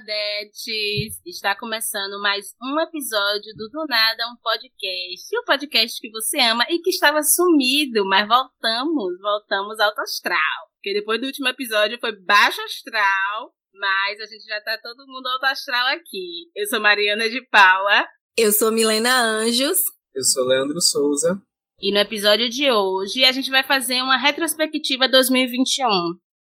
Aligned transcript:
Nadetes! 0.00 1.20
Está 1.26 1.54
começando 1.54 2.18
mais 2.22 2.54
um 2.62 2.80
episódio 2.80 3.52
do 3.54 3.68
Do 3.68 3.86
Nada, 3.86 4.32
um 4.32 4.36
podcast. 4.42 5.36
O 5.36 5.40
um 5.40 5.44
podcast 5.44 6.00
que 6.00 6.10
você 6.10 6.40
ama 6.40 6.64
e 6.70 6.78
que 6.78 6.88
estava 6.88 7.22
sumido, 7.22 8.06
mas 8.06 8.26
voltamos, 8.26 9.20
voltamos 9.20 9.78
alto 9.78 10.00
astral. 10.00 10.38
Porque 10.76 10.94
depois 10.94 11.20
do 11.20 11.26
último 11.26 11.48
episódio 11.48 11.98
foi 12.00 12.12
baixo 12.18 12.62
astral, 12.62 13.52
mas 13.74 14.20
a 14.20 14.26
gente 14.26 14.44
já 14.44 14.60
tá 14.62 14.78
todo 14.82 15.06
mundo 15.06 15.26
alto 15.26 15.44
astral 15.44 15.88
aqui. 15.88 16.50
Eu 16.56 16.66
sou 16.66 16.80
Mariana 16.80 17.28
de 17.28 17.46
Paula. 17.48 18.06
Eu 18.38 18.52
sou 18.52 18.72
Milena 18.72 19.20
Anjos. 19.20 19.80
Eu 20.14 20.22
sou 20.22 20.46
Leandro 20.46 20.80
Souza. 20.80 21.38
E 21.78 21.92
no 21.92 21.98
episódio 21.98 22.48
de 22.48 22.70
hoje 22.70 23.22
a 23.22 23.32
gente 23.32 23.50
vai 23.50 23.62
fazer 23.62 24.00
uma 24.00 24.16
retrospectiva 24.16 25.06
2021 25.06 25.86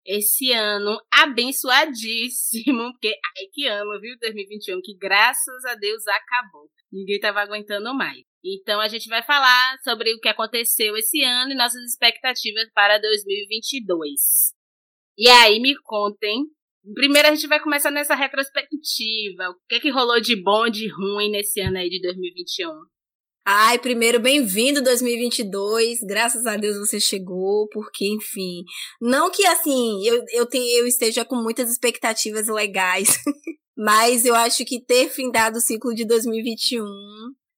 esse 0.05 0.52
ano 0.52 0.98
abençoadíssimo, 1.12 2.93
porque 2.93 3.09
ai 3.09 3.47
que 3.52 3.66
ano, 3.66 4.01
viu, 4.01 4.16
2021, 4.20 4.80
que 4.83 4.97
graças 4.97 5.65
a 5.66 5.75
Deus 5.75 6.06
acabou. 6.06 6.69
Ninguém 6.91 7.20
tava 7.20 7.41
aguentando 7.41 7.95
mais. 7.95 8.23
Então 8.45 8.80
a 8.80 8.89
gente 8.89 9.09
vai 9.09 9.23
falar 9.23 9.79
sobre 9.83 10.15
o 10.15 10.20
que 10.20 10.29
aconteceu 10.29 10.97
esse 10.97 11.23
ano 11.23 11.53
e 11.53 11.56
nossas 11.56 11.83
expectativas 11.83 12.70
para 12.73 12.98
2022. 12.98 14.55
E 15.19 15.29
aí 15.29 15.61
me 15.61 15.77
contem. 15.83 16.45
Primeiro 16.95 17.28
a 17.28 17.34
gente 17.34 17.47
vai 17.47 17.61
começar 17.61 17.91
nessa 17.91 18.15
retrospectiva. 18.15 19.51
O 19.51 19.55
que 19.69 19.75
é 19.75 19.80
que 19.80 19.91
rolou 19.91 20.20
de 20.20 20.37
bom 20.37 20.69
de 20.70 20.89
ruim 20.89 21.30
nesse 21.30 21.61
ano 21.61 21.77
aí 21.77 21.91
de 21.91 22.01
2021? 22.01 22.69
Ai, 23.51 23.79
primeiro, 23.79 24.20
bem-vindo 24.20 24.83
2022. 24.83 26.00
Graças 26.06 26.45
a 26.45 26.55
Deus 26.59 26.77
você 26.77 27.00
chegou, 27.00 27.67
porque, 27.69 28.06
enfim. 28.06 28.62
Não 29.00 29.31
que, 29.31 29.47
assim, 29.47 30.06
eu, 30.06 30.22
eu, 30.34 30.45
tenho, 30.45 30.81
eu 30.81 30.86
esteja 30.86 31.25
com 31.25 31.36
muitas 31.36 31.70
expectativas 31.70 32.47
legais, 32.47 33.09
mas 33.75 34.27
eu 34.27 34.34
acho 34.34 34.67
que 34.67 34.84
ter 34.84 35.09
findado 35.09 35.56
o 35.56 35.61
ciclo 35.62 35.95
de 35.95 36.05
2021, 36.05 36.84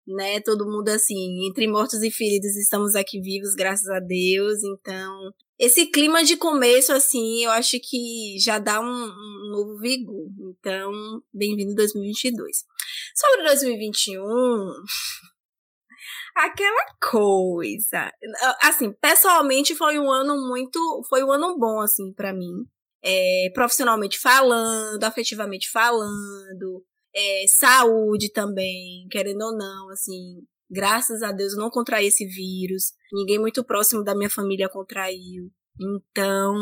né? 0.06 0.41
Todo 0.42 0.64
mundo, 0.64 0.91
assim, 0.91 1.48
entre 1.48 1.67
mortos 1.67 2.05
e 2.05 2.11
feridos, 2.12 2.55
estamos 2.55 2.95
aqui 2.95 3.20
vivos, 3.20 3.57
graças 3.57 3.89
a 3.89 3.98
Deus. 3.98 4.62
Então, 4.62 5.33
esse 5.59 5.86
clima 5.86 6.23
de 6.23 6.36
começo, 6.36 6.92
assim, 6.92 7.42
eu 7.42 7.51
acho 7.51 7.81
que 7.83 8.36
já 8.39 8.61
dá 8.61 8.81
um, 8.81 8.86
um 8.86 9.51
novo 9.51 9.77
vigor. 9.81 10.29
Então, 10.51 11.20
bem-vindo 11.34 11.75
2022. 11.75 12.64
Sobre 13.17 13.45
2021 13.48 14.05
aquela 16.34 16.86
coisa. 17.11 18.12
Assim, 18.62 18.92
pessoalmente 18.92 19.75
foi 19.75 19.98
um 19.98 20.11
ano 20.11 20.36
muito, 20.48 21.03
foi 21.09 21.23
um 21.25 21.33
ano 21.33 21.59
bom 21.59 21.81
assim 21.81 22.12
para 22.12 22.33
mim. 22.33 22.67
É, 23.03 23.50
profissionalmente 23.55 24.19
falando, 24.19 25.03
afetivamente 25.05 25.70
falando, 25.70 26.84
é, 27.14 27.45
saúde 27.48 28.31
também, 28.31 29.06
querendo 29.11 29.42
ou 29.42 29.56
não, 29.56 29.89
assim, 29.89 30.42
graças 30.70 31.23
a 31.23 31.33
Deus 31.33 31.55
eu 31.55 31.58
não 31.58 31.70
contraí 31.70 32.06
esse 32.06 32.27
vírus, 32.27 32.92
ninguém 33.12 33.39
muito 33.39 33.64
próximo 33.64 34.05
da 34.05 34.14
minha 34.14 34.28
família 34.28 34.69
contraiu. 34.69 35.51
Então, 35.81 36.55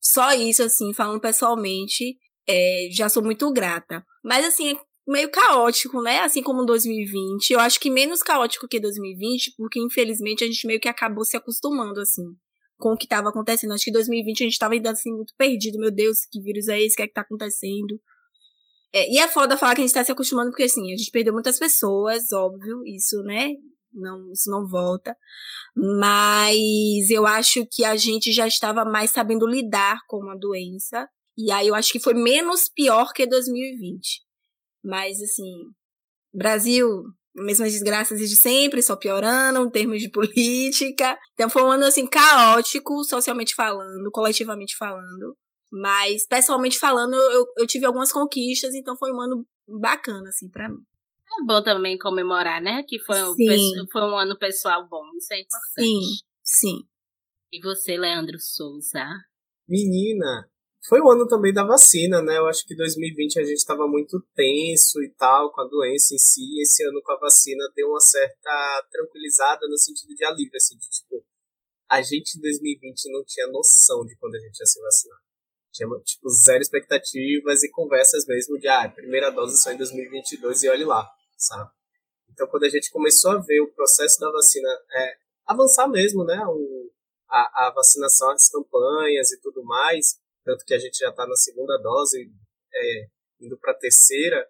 só 0.00 0.32
isso, 0.32 0.62
assim, 0.62 0.94
falando 0.94 1.20
pessoalmente, 1.20 2.16
é, 2.48 2.88
já 2.92 3.08
sou 3.08 3.22
muito 3.22 3.52
grata. 3.52 4.04
Mas, 4.24 4.46
assim, 4.46 4.78
meio 5.06 5.30
caótico, 5.30 6.02
né? 6.02 6.20
Assim 6.20 6.42
como 6.42 6.64
2020. 6.64 7.50
Eu 7.50 7.60
acho 7.60 7.78
que 7.78 7.90
menos 7.90 8.22
caótico 8.22 8.66
que 8.66 8.80
2020, 8.80 9.54
porque 9.56 9.80
infelizmente 9.80 10.42
a 10.42 10.46
gente 10.46 10.66
meio 10.66 10.80
que 10.80 10.88
acabou 10.88 11.24
se 11.24 11.36
acostumando, 11.36 12.00
assim, 12.00 12.24
com 12.78 12.92
o 12.92 12.96
que 12.96 13.04
estava 13.04 13.28
acontecendo. 13.28 13.72
Acho 13.72 13.84
que 13.84 13.92
2020 13.92 14.42
a 14.42 14.44
gente 14.44 14.52
estava 14.52 14.74
ainda 14.74 14.90
assim 14.90 15.12
muito 15.12 15.32
perdido. 15.36 15.78
Meu 15.78 15.90
Deus, 15.90 16.18
que 16.30 16.40
vírus 16.40 16.68
é 16.68 16.80
esse? 16.80 16.94
O 16.94 16.96
que 16.96 17.02
é 17.02 17.06
que 17.06 17.14
tá 17.14 17.20
acontecendo? 17.20 18.00
É, 18.92 19.12
e 19.12 19.18
é 19.18 19.28
foda 19.28 19.56
falar 19.56 19.74
que 19.74 19.82
a 19.82 19.86
gente 19.86 19.94
tá 19.94 20.02
se 20.02 20.12
acostumando, 20.12 20.50
porque 20.50 20.64
assim, 20.64 20.92
a 20.92 20.96
gente 20.96 21.10
perdeu 21.10 21.32
muitas 21.32 21.58
pessoas, 21.58 22.32
óbvio, 22.32 22.82
isso, 22.86 23.22
né? 23.22 23.50
Não, 23.92 24.30
isso 24.32 24.50
não 24.50 24.66
volta. 24.66 25.16
Mas 25.74 27.10
eu 27.10 27.26
acho 27.26 27.66
que 27.70 27.84
a 27.84 27.96
gente 27.96 28.32
já 28.32 28.46
estava 28.46 28.84
mais 28.84 29.10
sabendo 29.10 29.46
lidar 29.46 29.98
com 30.08 30.28
a 30.30 30.36
doença. 30.36 31.08
E 31.36 31.50
aí 31.50 31.68
eu 31.68 31.74
acho 31.74 31.92
que 31.92 32.00
foi 32.00 32.14
menos 32.14 32.70
pior 32.74 33.12
que 33.12 33.26
2020. 33.26 34.25
Mas, 34.86 35.20
assim, 35.20 35.72
Brasil, 36.32 37.02
mesmas 37.34 37.72
desgraças 37.72 38.20
de 38.20 38.36
sempre, 38.36 38.80
só 38.80 38.94
piorando 38.94 39.64
em 39.66 39.70
termos 39.70 40.00
de 40.00 40.08
política. 40.12 41.18
Então 41.34 41.50
foi 41.50 41.62
um 41.62 41.72
ano, 41.72 41.84
assim, 41.84 42.06
caótico, 42.06 43.02
socialmente 43.02 43.54
falando, 43.54 44.08
coletivamente 44.12 44.76
falando. 44.76 45.36
Mas, 45.72 46.24
pessoalmente 46.26 46.78
falando, 46.78 47.14
eu, 47.14 47.46
eu 47.58 47.66
tive 47.66 47.84
algumas 47.84 48.12
conquistas, 48.12 48.72
então 48.74 48.96
foi 48.96 49.12
um 49.12 49.20
ano 49.20 49.44
bacana, 49.80 50.28
assim, 50.28 50.48
para 50.48 50.68
mim. 50.68 50.78
É 51.40 51.44
bom 51.44 51.60
também 51.60 51.98
comemorar, 51.98 52.62
né? 52.62 52.84
Que 52.86 53.00
foi 53.00 53.20
um, 53.24 53.34
foi 53.90 54.02
um 54.02 54.16
ano 54.16 54.38
pessoal 54.38 54.88
bom, 54.88 55.02
isso 55.18 55.34
é 55.34 55.40
importante. 55.40 55.84
Sim, 55.84 56.00
sim. 56.42 56.78
E 57.52 57.60
você, 57.60 57.96
Leandro 57.96 58.38
Souza? 58.38 59.04
Menina, 59.68 60.48
foi 60.88 61.00
o 61.00 61.10
ano 61.10 61.26
também 61.26 61.52
da 61.52 61.64
vacina, 61.64 62.22
né? 62.22 62.38
Eu 62.38 62.46
acho 62.46 62.64
que 62.64 62.76
2020 62.76 63.40
a 63.40 63.44
gente 63.44 63.58
estava 63.58 63.88
muito 63.88 64.20
tenso 64.34 65.02
e 65.02 65.10
tal 65.18 65.52
com 65.52 65.60
a 65.62 65.68
doença 65.68 66.14
em 66.14 66.18
si. 66.18 66.60
Esse 66.60 66.84
ano 66.84 67.02
com 67.02 67.12
a 67.12 67.18
vacina 67.18 67.64
deu 67.74 67.88
uma 67.88 68.00
certa 68.00 68.86
tranquilizada 68.90 69.66
no 69.68 69.76
sentido 69.76 70.14
de 70.14 70.24
alívio, 70.24 70.54
assim, 70.54 70.76
de 70.76 70.88
tipo, 70.88 71.24
a 71.90 72.00
gente 72.02 72.38
em 72.38 72.40
2020 72.40 73.12
não 73.12 73.24
tinha 73.24 73.48
noção 73.48 74.04
de 74.04 74.16
quando 74.16 74.36
a 74.36 74.38
gente 74.38 74.58
ia 74.58 74.66
se 74.66 74.80
vacinar. 74.80 75.18
Tinha, 75.72 75.88
tipo, 76.04 76.28
zero 76.30 76.62
expectativas 76.62 77.62
e 77.64 77.70
conversas 77.70 78.24
mesmo 78.26 78.58
de, 78.58 78.68
ah, 78.68 78.88
primeira 78.88 79.30
dose 79.30 79.60
só 79.60 79.72
em 79.72 79.76
2022 79.76 80.62
e 80.62 80.68
olhe 80.68 80.84
lá, 80.84 81.06
sabe? 81.36 81.70
Então, 82.30 82.46
quando 82.46 82.64
a 82.64 82.68
gente 82.68 82.90
começou 82.90 83.32
a 83.32 83.38
ver 83.38 83.60
o 83.60 83.72
processo 83.72 84.20
da 84.20 84.30
vacina 84.30 84.68
é, 84.68 85.16
avançar 85.46 85.88
mesmo, 85.88 86.24
né? 86.24 86.40
O, 86.46 86.90
a, 87.28 87.66
a 87.66 87.72
vacinação, 87.74 88.30
as 88.30 88.48
campanhas 88.48 89.32
e 89.32 89.40
tudo 89.40 89.64
mais, 89.64 90.16
tanto 90.46 90.64
que 90.64 90.72
a 90.72 90.78
gente 90.78 90.96
já 90.96 91.10
está 91.10 91.26
na 91.26 91.34
segunda 91.34 91.76
dose, 91.78 92.30
é, 92.72 93.06
indo 93.40 93.58
para 93.58 93.72
a 93.72 93.78
terceira, 93.78 94.48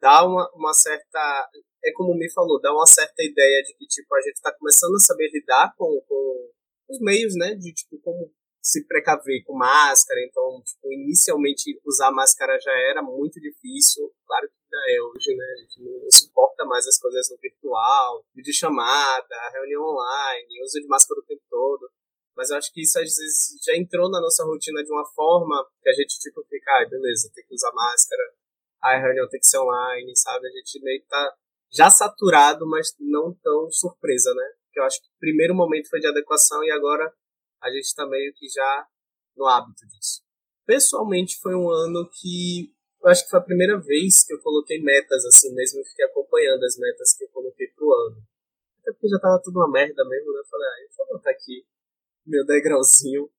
dá 0.00 0.24
uma, 0.24 0.48
uma 0.54 0.72
certa. 0.72 1.50
É 1.84 1.92
como 1.92 2.16
me 2.16 2.32
falou, 2.32 2.60
dá 2.60 2.72
uma 2.72 2.86
certa 2.86 3.20
ideia 3.22 3.62
de 3.62 3.74
que 3.74 3.84
tipo, 3.86 4.14
a 4.14 4.20
gente 4.20 4.36
está 4.36 4.54
começando 4.56 4.94
a 4.94 5.00
saber 5.00 5.28
lidar 5.32 5.74
com, 5.76 6.00
com 6.06 6.50
os 6.88 7.00
meios, 7.00 7.34
né? 7.34 7.56
De 7.56 7.74
tipo, 7.74 7.98
como 7.98 8.32
se 8.62 8.86
precaver 8.86 9.42
com 9.44 9.58
máscara. 9.58 10.20
Então, 10.24 10.62
tipo, 10.64 10.92
inicialmente 10.92 11.78
usar 11.84 12.12
máscara 12.12 12.56
já 12.60 12.72
era 12.72 13.02
muito 13.02 13.40
difícil. 13.40 14.10
Claro 14.24 14.48
que 14.48 14.54
ainda 14.54 14.80
é 14.88 15.02
hoje, 15.02 15.36
né? 15.36 15.44
A 15.44 15.60
gente 15.60 15.82
não 15.82 16.10
suporta 16.10 16.64
mais 16.64 16.86
as 16.86 16.98
coisas 16.98 17.28
no 17.30 17.36
virtual, 17.42 18.24
videochamada, 18.34 19.50
reunião 19.52 19.82
online, 19.82 20.62
uso 20.62 20.80
de 20.80 20.86
máscara 20.86 21.20
o 21.20 21.26
tempo 21.26 21.42
todo. 21.50 21.90
Mas 22.36 22.50
eu 22.50 22.56
acho 22.56 22.72
que 22.72 22.82
isso 22.82 22.98
às 22.98 23.04
vezes 23.04 23.58
já 23.64 23.76
entrou 23.76 24.10
na 24.10 24.20
nossa 24.20 24.44
rotina 24.44 24.82
de 24.82 24.90
uma 24.90 25.06
forma 25.14 25.66
que 25.80 25.88
a 25.88 25.92
gente, 25.92 26.18
tipo, 26.18 26.42
fica, 26.44 26.70
ah, 26.70 26.88
beleza, 26.88 27.30
tem 27.34 27.44
que 27.46 27.54
usar 27.54 27.72
máscara, 27.72 28.22
ai, 28.82 28.96
a 28.96 29.00
reunião 29.00 29.28
tem 29.28 29.40
que 29.40 29.46
ser 29.46 29.58
online, 29.58 30.16
sabe? 30.16 30.46
A 30.46 30.50
gente 30.50 30.82
meio 30.82 31.00
que 31.00 31.08
tá 31.08 31.34
já 31.72 31.90
saturado, 31.90 32.66
mas 32.66 32.94
não 32.98 33.34
tão 33.42 33.70
surpresa, 33.70 34.32
né? 34.34 34.44
Porque 34.64 34.80
eu 34.80 34.84
acho 34.84 35.00
que 35.00 35.08
o 35.08 35.18
primeiro 35.18 35.54
momento 35.54 35.88
foi 35.88 36.00
de 36.00 36.06
adequação 36.06 36.62
e 36.64 36.70
agora 36.70 37.12
a 37.62 37.70
gente 37.70 37.94
tá 37.94 38.06
meio 38.06 38.32
que 38.34 38.48
já 38.48 38.86
no 39.36 39.46
hábito 39.46 39.86
disso. 39.86 40.22
Pessoalmente, 40.66 41.38
foi 41.40 41.54
um 41.54 41.70
ano 41.70 42.08
que 42.10 42.72
eu 43.02 43.10
acho 43.10 43.24
que 43.24 43.30
foi 43.30 43.38
a 43.38 43.42
primeira 43.42 43.78
vez 43.78 44.24
que 44.24 44.32
eu 44.32 44.40
coloquei 44.40 44.82
metas, 44.82 45.24
assim 45.26 45.54
mesmo, 45.54 45.80
eu 45.80 45.84
fiquei 45.84 46.06
acompanhando 46.06 46.64
as 46.64 46.78
metas 46.78 47.14
que 47.14 47.24
eu 47.24 47.28
coloquei 47.28 47.68
pro 47.68 47.92
ano. 47.92 48.16
Até 48.80 48.92
porque 48.92 49.08
já 49.08 49.18
tava 49.18 49.40
tudo 49.44 49.58
uma 49.58 49.70
merda 49.70 50.04
mesmo, 50.08 50.32
né? 50.32 50.40
Eu 50.40 50.44
falei, 50.46 50.66
ah, 50.66 50.82
eu 50.82 50.88
vou 50.96 51.18
botar 51.18 51.30
aqui 51.30 51.66
meu 52.26 52.44
degrauzinho, 52.44 53.30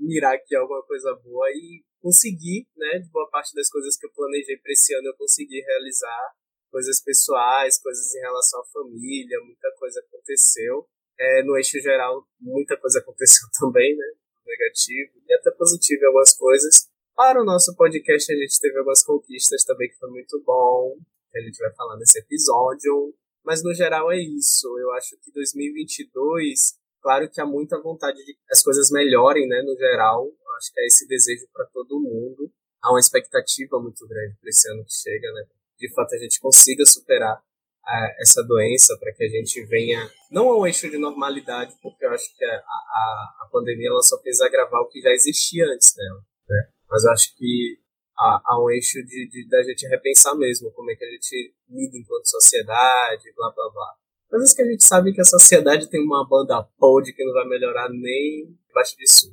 mirar 0.00 0.34
aqui 0.34 0.54
alguma 0.56 0.82
coisa 0.82 1.14
boa 1.22 1.50
e 1.50 1.84
conseguir, 2.00 2.66
né, 2.76 2.98
de 2.98 3.10
boa 3.10 3.28
parte 3.30 3.54
das 3.54 3.68
coisas 3.68 3.96
que 3.96 4.06
eu 4.06 4.12
planejei 4.12 4.56
para 4.58 4.72
esse 4.72 4.94
ano 4.94 5.08
eu 5.08 5.16
consegui 5.16 5.60
realizar, 5.60 6.32
coisas 6.70 7.02
pessoais, 7.02 7.80
coisas 7.80 8.14
em 8.14 8.20
relação 8.20 8.60
à 8.60 8.64
família, 8.66 9.40
muita 9.40 9.72
coisa 9.78 10.00
aconteceu. 10.00 10.86
É, 11.18 11.42
no 11.44 11.56
eixo 11.56 11.80
geral, 11.80 12.26
muita 12.40 12.76
coisa 12.76 12.98
aconteceu 12.98 13.46
também, 13.58 13.96
né, 13.96 14.06
negativo 14.44 15.12
e 15.28 15.34
até 15.34 15.50
positivo 15.52 16.06
algumas 16.06 16.36
coisas. 16.36 16.88
Para 17.14 17.40
o 17.40 17.44
nosso 17.44 17.74
podcast, 17.76 18.32
a 18.32 18.36
gente 18.36 18.58
teve 18.58 18.76
algumas 18.76 19.02
conquistas 19.04 19.62
também 19.64 19.88
que 19.88 19.96
foi 19.96 20.10
muito 20.10 20.42
bom, 20.44 20.96
que 21.30 21.38
a 21.38 21.42
gente 21.42 21.58
vai 21.58 21.72
falar 21.74 21.96
nesse 21.96 22.18
episódio. 22.18 23.14
Mas 23.44 23.62
no 23.62 23.72
geral 23.72 24.10
é 24.10 24.18
isso. 24.18 24.66
Eu 24.78 24.90
acho 24.92 25.16
que 25.22 25.30
2022 25.30 26.74
Claro 27.04 27.28
que 27.28 27.38
há 27.38 27.44
muita 27.44 27.78
vontade 27.82 28.16
de 28.24 28.32
que 28.32 28.40
as 28.50 28.62
coisas 28.62 28.90
melhorem, 28.90 29.46
né, 29.46 29.60
no 29.60 29.76
geral. 29.76 30.26
Acho 30.56 30.72
que 30.72 30.80
é 30.80 30.86
esse 30.86 31.06
desejo 31.06 31.46
para 31.52 31.66
todo 31.66 32.00
mundo. 32.00 32.50
Há 32.82 32.90
uma 32.90 32.98
expectativa 32.98 33.78
muito 33.78 34.08
grande 34.08 34.38
para 34.40 34.48
esse 34.48 34.70
ano 34.72 34.82
que 34.86 34.94
chega, 34.94 35.30
né? 35.32 35.44
De 35.78 35.92
fato, 35.92 36.14
a 36.14 36.18
gente 36.18 36.40
consiga 36.40 36.82
superar 36.86 37.36
uh, 37.36 38.22
essa 38.22 38.42
doença 38.44 38.96
para 38.98 39.12
que 39.12 39.22
a 39.22 39.28
gente 39.28 39.62
venha, 39.66 40.10
não 40.30 40.48
a 40.48 40.58
um 40.58 40.66
eixo 40.66 40.88
de 40.88 40.96
normalidade, 40.96 41.74
porque 41.82 42.06
eu 42.06 42.10
acho 42.10 42.34
que 42.34 42.44
a, 42.44 42.56
a, 42.56 43.36
a 43.42 43.48
pandemia 43.52 43.90
ela 43.90 44.00
só 44.00 44.18
fez 44.22 44.40
agravar 44.40 44.80
o 44.80 44.88
que 44.88 45.02
já 45.02 45.10
existia 45.10 45.66
antes 45.66 45.94
dela, 45.94 46.24
né? 46.48 46.68
Mas 46.88 47.04
eu 47.04 47.10
acho 47.10 47.36
que 47.36 47.80
a 48.16 48.62
um 48.62 48.70
eixo 48.70 49.04
de, 49.04 49.28
de, 49.28 49.46
da 49.46 49.62
gente 49.62 49.86
repensar 49.88 50.34
mesmo 50.36 50.72
como 50.72 50.90
é 50.90 50.94
que 50.94 51.04
a 51.04 51.10
gente 51.10 51.54
lida 51.68 51.98
enquanto 51.98 52.30
sociedade, 52.30 53.30
blá 53.36 53.50
blá 53.50 53.70
blá. 53.70 53.94
Coisas 54.34 54.52
que 54.52 54.62
a 54.62 54.64
gente 54.64 54.84
sabe 54.84 55.12
que 55.12 55.20
a 55.20 55.24
sociedade 55.24 55.88
tem 55.88 56.02
uma 56.02 56.26
banda 56.26 56.60
pod 56.76 57.14
que 57.14 57.24
não 57.24 57.32
vai 57.32 57.46
melhorar 57.46 57.88
nem 57.88 58.52
baixo 58.74 58.96
de 58.96 59.08
sul. 59.08 59.30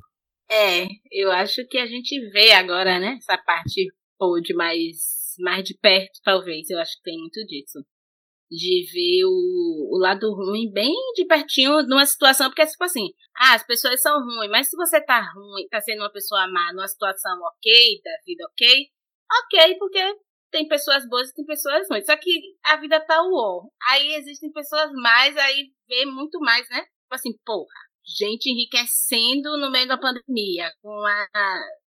É, 0.47 0.85
eu 1.11 1.31
acho 1.31 1.65
que 1.67 1.79
a 1.79 1.87
gente 1.87 2.19
vê 2.29 2.51
agora, 2.51 2.99
né, 2.99 3.17
essa 3.17 3.35
parte 3.35 3.91
pod 4.19 4.53
mais, 4.53 5.33
mais 5.39 5.63
de 5.63 5.73
perto, 5.73 6.19
talvez. 6.23 6.69
Eu 6.69 6.77
acho 6.77 6.97
que 6.97 7.01
tem 7.01 7.17
muito 7.17 7.43
disso 7.47 7.79
de 8.51 8.85
ver 8.93 9.25
o, 9.25 9.89
o 9.91 9.97
lado 9.97 10.31
ruim 10.35 10.71
bem 10.71 10.93
de 11.15 11.25
pertinho 11.25 11.81
numa 11.87 12.05
situação, 12.05 12.49
porque 12.49 12.67
tipo 12.67 12.83
assim, 12.83 13.09
ah, 13.35 13.55
as 13.55 13.65
pessoas 13.65 13.99
são 14.03 14.23
ruins, 14.23 14.51
mas 14.51 14.69
se 14.69 14.77
você 14.77 15.01
tá 15.03 15.19
ruim, 15.33 15.67
tá 15.67 15.81
sendo 15.81 16.01
uma 16.01 16.11
pessoa 16.11 16.45
má 16.45 16.71
numa 16.73 16.87
situação 16.87 17.39
ok, 17.41 18.01
da 18.03 18.11
vida 18.23 18.43
ok, 18.45 18.87
ok, 19.45 19.75
porque 19.79 20.15
tem 20.51 20.67
pessoas 20.67 21.07
boas 21.07 21.29
e 21.29 21.33
tem 21.33 21.45
pessoas 21.45 21.87
ruins. 21.89 22.05
Só 22.05 22.15
que 22.17 22.29
a 22.63 22.77
vida 22.77 22.99
tá 22.99 23.21
uó. 23.23 23.69
Aí 23.89 24.15
existem 24.15 24.51
pessoas 24.51 24.91
mais, 24.93 25.35
aí 25.37 25.71
vê 25.87 26.05
muito 26.05 26.39
mais, 26.39 26.67
né? 26.69 26.81
Tipo 26.81 27.15
assim, 27.15 27.31
porra, 27.45 27.73
gente 28.05 28.49
enriquecendo 28.49 29.57
no 29.57 29.71
meio 29.71 29.87
da 29.87 29.97
pandemia, 29.97 30.71
com 30.81 31.05
a, 31.05 31.27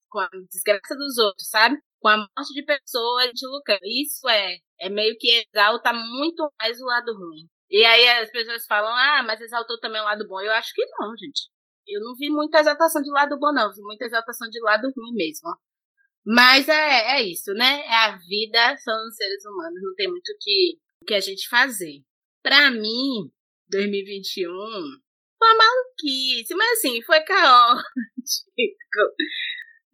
com 0.09 0.21
a 0.21 0.29
desgraça 0.51 0.95
dos 0.97 1.19
outros, 1.19 1.49
sabe? 1.49 1.77
Com 2.01 2.09
a 2.09 2.17
morte 2.17 2.55
de 2.55 2.65
pessoas 2.65 3.31
de 3.35 3.47
Lucas. 3.47 3.79
Isso 3.83 4.29
é 4.29 4.57
é 4.83 4.89
meio 4.89 5.17
que 5.19 5.45
exalta 5.55 5.93
muito 5.93 6.51
mais 6.61 6.81
o 6.81 6.85
lado 6.85 7.15
ruim. 7.17 7.49
E 7.71 7.85
aí 7.85 8.09
as 8.21 8.31
pessoas 8.31 8.67
falam, 8.67 8.93
ah, 8.93 9.23
mas 9.25 9.41
exaltou 9.41 9.79
também 9.81 10.01
o 10.01 10.05
lado 10.05 10.27
bom. 10.27 10.41
Eu 10.41 10.53
acho 10.53 10.75
que 10.75 10.85
não, 10.99 11.17
gente. 11.17 11.49
Eu 11.87 12.01
não 12.01 12.15
vi 12.17 12.31
muita 12.31 12.59
exaltação 12.61 13.01
de 13.01 13.11
lado 13.11 13.39
bom, 13.39 13.53
não. 13.53 13.73
Vi 13.73 13.81
muita 13.83 14.05
exaltação 14.07 14.49
de 14.51 14.61
lado 14.61 14.93
ruim 14.97 15.15
mesmo. 15.15 15.51
Mas 16.25 16.69
é, 16.69 17.17
é 17.17 17.23
isso, 17.23 17.53
né? 17.53 17.85
É 17.85 17.95
a 17.95 18.17
vida, 18.17 18.77
são 18.79 18.95
os 19.09 19.17
seres 19.17 19.45
humanos, 19.45 19.83
não 19.83 19.95
tem 19.95 20.09
muito 20.09 20.29
o 20.29 20.39
que, 20.41 20.79
que 21.07 21.15
a 21.15 21.21
gente 21.21 21.49
fazer. 21.49 22.03
Pra 22.43 22.71
mim, 22.71 23.31
2021 23.69 24.51
foi 25.39 25.49
uma 25.49 25.57
maluquice, 25.57 26.55
mas 26.55 26.79
assim, 26.79 27.03
foi 27.03 27.21
caótico. 27.23 27.83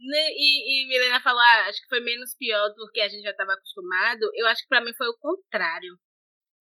Né, 0.01 0.29
e, 0.31 0.85
e 0.85 0.89
Milena 0.89 1.21
falou, 1.21 1.41
ah, 1.41 1.67
acho 1.69 1.81
que 1.83 1.89
foi 1.89 2.01
menos 2.01 2.33
pior 2.37 2.69
do 2.69 2.89
que 2.93 3.01
a 3.01 3.09
gente 3.09 3.23
já 3.23 3.31
estava 3.31 3.55
acostumado. 3.55 4.31
Eu 4.35 4.47
acho 4.47 4.63
que 4.63 4.69
para 4.69 4.85
mim 4.85 4.95
foi 4.97 5.09
o 5.09 5.19
contrário. 5.19 5.99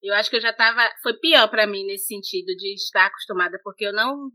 Eu 0.02 0.14
acho 0.16 0.30
que 0.30 0.38
eu 0.38 0.42
já 0.42 0.52
estava, 0.52 0.90
foi 1.04 1.14
pior 1.20 1.48
para 1.50 1.68
mim 1.68 1.86
nesse 1.86 2.08
sentido 2.08 2.48
de 2.56 2.74
estar 2.74 3.06
acostumada, 3.06 3.60
porque 3.64 3.86
eu 3.86 3.94
não, 3.94 4.32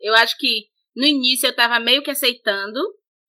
eu 0.00 0.14
acho 0.14 0.36
que 0.38 0.66
no 0.96 1.06
início 1.06 1.46
eu 1.46 1.50
estava 1.50 1.78
meio 1.80 2.02
que 2.02 2.10
aceitando 2.10 2.80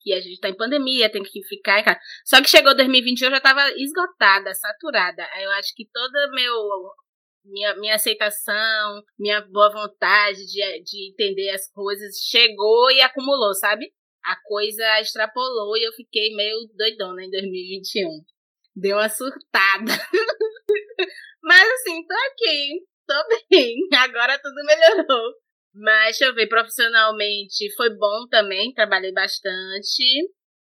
que 0.05 0.13
a 0.13 0.21
gente 0.21 0.35
está 0.35 0.47
em 0.47 0.55
pandemia, 0.55 1.11
tem 1.11 1.23
que 1.23 1.43
ficar 1.43 1.79
em 1.79 1.83
casa. 1.83 1.99
Só 2.23 2.39
que 2.41 2.49
chegou 2.49 2.75
2021 2.75 3.25
eu 3.25 3.31
já 3.31 3.37
estava 3.37 3.71
esgotada, 3.71 4.53
saturada. 4.53 5.27
Eu 5.41 5.51
acho 5.53 5.73
que 5.75 5.89
toda 5.91 6.31
meu 6.31 6.53
minha, 7.43 7.75
minha 7.75 7.95
aceitação, 7.95 9.01
minha 9.19 9.41
boa 9.41 9.71
vontade 9.71 10.45
de, 10.45 10.83
de 10.83 11.11
entender 11.11 11.49
as 11.49 11.69
coisas 11.71 12.15
chegou 12.29 12.91
e 12.91 13.01
acumulou, 13.01 13.53
sabe? 13.55 13.91
a 14.25 14.35
coisa 14.43 14.99
extrapolou 14.99 15.77
e 15.77 15.83
eu 15.87 15.93
fiquei 15.93 16.35
meio 16.35 16.67
doidona 16.75 17.23
em 17.23 17.29
2021. 17.29 18.09
Deu 18.75 18.97
uma 18.97 19.07
surtada. 19.07 19.93
Mas 21.43 21.71
assim, 21.73 22.05
tô 22.07 22.15
aqui, 22.15 22.81
tô 23.07 23.47
bem. 23.49 23.75
Agora 23.93 24.39
tudo 24.39 24.65
melhorou. 24.65 25.33
Mas 25.75 26.17
deixa 26.17 26.25
eu 26.25 26.33
ver, 26.33 26.47
profissionalmente 26.47 27.69
foi 27.75 27.89
bom 27.89 28.27
também, 28.29 28.73
trabalhei 28.73 29.11
bastante. 29.11 30.03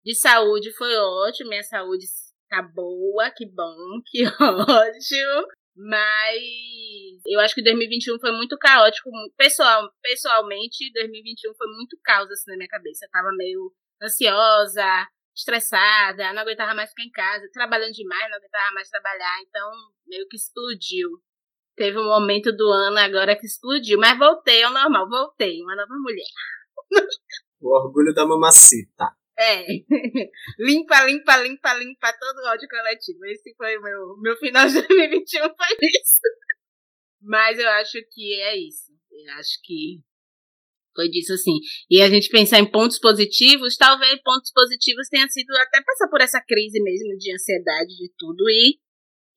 De 0.03 0.15
saúde 0.15 0.73
foi 0.75 0.95
ótimo, 0.97 1.49
minha 1.49 1.63
saúde 1.63 2.05
tá 2.49 2.61
boa, 2.63 3.29
que 3.31 3.45
bom, 3.45 4.01
que 4.09 4.25
ótimo. 4.25 5.47
Mas 5.75 7.21
eu 7.27 7.39
acho 7.39 7.53
que 7.53 7.63
2021 7.63 8.19
foi 8.19 8.31
muito 8.31 8.57
caótico. 8.57 9.09
Pessoal, 9.37 9.91
pessoalmente, 10.01 10.91
2021 10.93 11.53
foi 11.55 11.67
muito 11.67 11.97
caos 12.03 12.29
assim 12.31 12.51
na 12.51 12.57
minha 12.57 12.67
cabeça. 12.67 13.05
Eu 13.05 13.09
tava 13.09 13.29
meio 13.35 13.71
ansiosa, 14.01 15.07
estressada, 15.35 16.33
não 16.33 16.41
aguentava 16.41 16.73
mais 16.73 16.89
ficar 16.89 17.03
em 17.03 17.11
casa, 17.11 17.49
trabalhando 17.51 17.93
demais, 17.93 18.29
não 18.29 18.37
aguentava 18.37 18.71
mais 18.73 18.89
trabalhar. 18.89 19.41
Então, 19.47 19.71
meio 20.07 20.27
que 20.27 20.37
explodiu. 20.37 21.09
Teve 21.75 21.97
um 21.99 22.05
momento 22.05 22.51
do 22.51 22.67
ano 22.69 22.97
agora 22.97 23.35
que 23.37 23.45
explodiu. 23.45 23.99
Mas 23.99 24.17
voltei 24.17 24.63
ao 24.63 24.73
normal, 24.73 25.09
voltei, 25.09 25.61
uma 25.61 25.75
nova 25.75 25.95
mulher. 25.95 26.25
O 27.59 27.75
orgulho 27.75 28.13
da 28.13 28.25
mamacita. 28.25 29.15
É. 29.37 29.65
limpa, 30.59 31.03
limpa, 31.05 31.37
limpa, 31.37 31.73
limpa 31.73 32.13
todo 32.19 32.37
o 32.37 32.49
ódio 32.49 32.67
coletivo. 32.69 33.25
Esse 33.25 33.53
foi 33.55 33.77
o 33.77 33.81
meu, 33.81 34.17
meu 34.21 34.37
final 34.37 34.67
de 34.67 34.73
2021, 34.87 35.41
foi 35.41 35.77
isso. 35.81 36.21
Mas 37.21 37.57
eu 37.57 37.69
acho 37.69 37.97
que 38.11 38.33
é 38.41 38.57
isso. 38.57 38.91
Eu 39.11 39.33
acho 39.33 39.59
que 39.63 40.01
foi 40.95 41.09
disso 41.09 41.33
assim. 41.33 41.59
E 41.89 42.01
a 42.01 42.09
gente 42.09 42.29
pensar 42.29 42.59
em 42.59 42.69
pontos 42.69 42.99
positivos, 42.99 43.77
talvez 43.77 44.21
pontos 44.21 44.51
positivos 44.51 45.07
tenha 45.09 45.27
sido 45.27 45.51
até 45.57 45.81
passar 45.81 46.07
por 46.09 46.21
essa 46.21 46.41
crise 46.41 46.81
mesmo 46.81 47.17
de 47.17 47.33
ansiedade, 47.33 47.95
de 47.95 48.11
tudo, 48.17 48.49
e, 48.49 48.79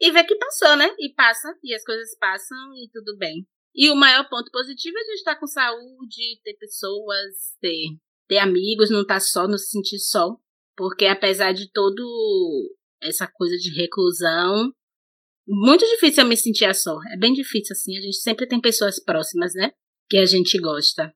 e 0.00 0.10
ver 0.10 0.24
que 0.24 0.36
passou, 0.36 0.76
né? 0.76 0.88
E 0.98 1.12
passa, 1.14 1.56
e 1.62 1.74
as 1.74 1.84
coisas 1.84 2.16
passam, 2.18 2.58
e 2.76 2.88
tudo 2.92 3.16
bem. 3.16 3.46
E 3.74 3.90
o 3.90 3.96
maior 3.96 4.28
ponto 4.28 4.50
positivo 4.50 4.96
é 4.96 5.00
a 5.00 5.04
gente 5.04 5.16
estar 5.18 5.36
com 5.36 5.46
saúde, 5.46 6.40
ter 6.42 6.54
pessoas, 6.54 7.56
ter 7.60 7.96
ter 8.28 8.38
amigos, 8.38 8.90
não 8.90 9.06
tá 9.06 9.20
só, 9.20 9.46
não 9.46 9.58
se 9.58 9.70
sentir 9.70 9.98
só. 9.98 10.36
Porque 10.76 11.06
apesar 11.06 11.52
de 11.52 11.70
todo 11.72 12.76
essa 13.00 13.26
coisa 13.26 13.56
de 13.56 13.70
reclusão, 13.70 14.72
muito 15.46 15.86
difícil 15.86 16.24
eu 16.24 16.28
me 16.28 16.36
sentir 16.36 16.74
só. 16.74 16.98
É 17.12 17.16
bem 17.16 17.32
difícil, 17.32 17.72
assim. 17.72 17.96
A 17.96 18.00
gente 18.00 18.16
sempre 18.16 18.46
tem 18.46 18.60
pessoas 18.60 19.02
próximas, 19.02 19.54
né? 19.54 19.70
Que 20.08 20.18
a 20.18 20.26
gente 20.26 20.58
gosta. 20.58 21.14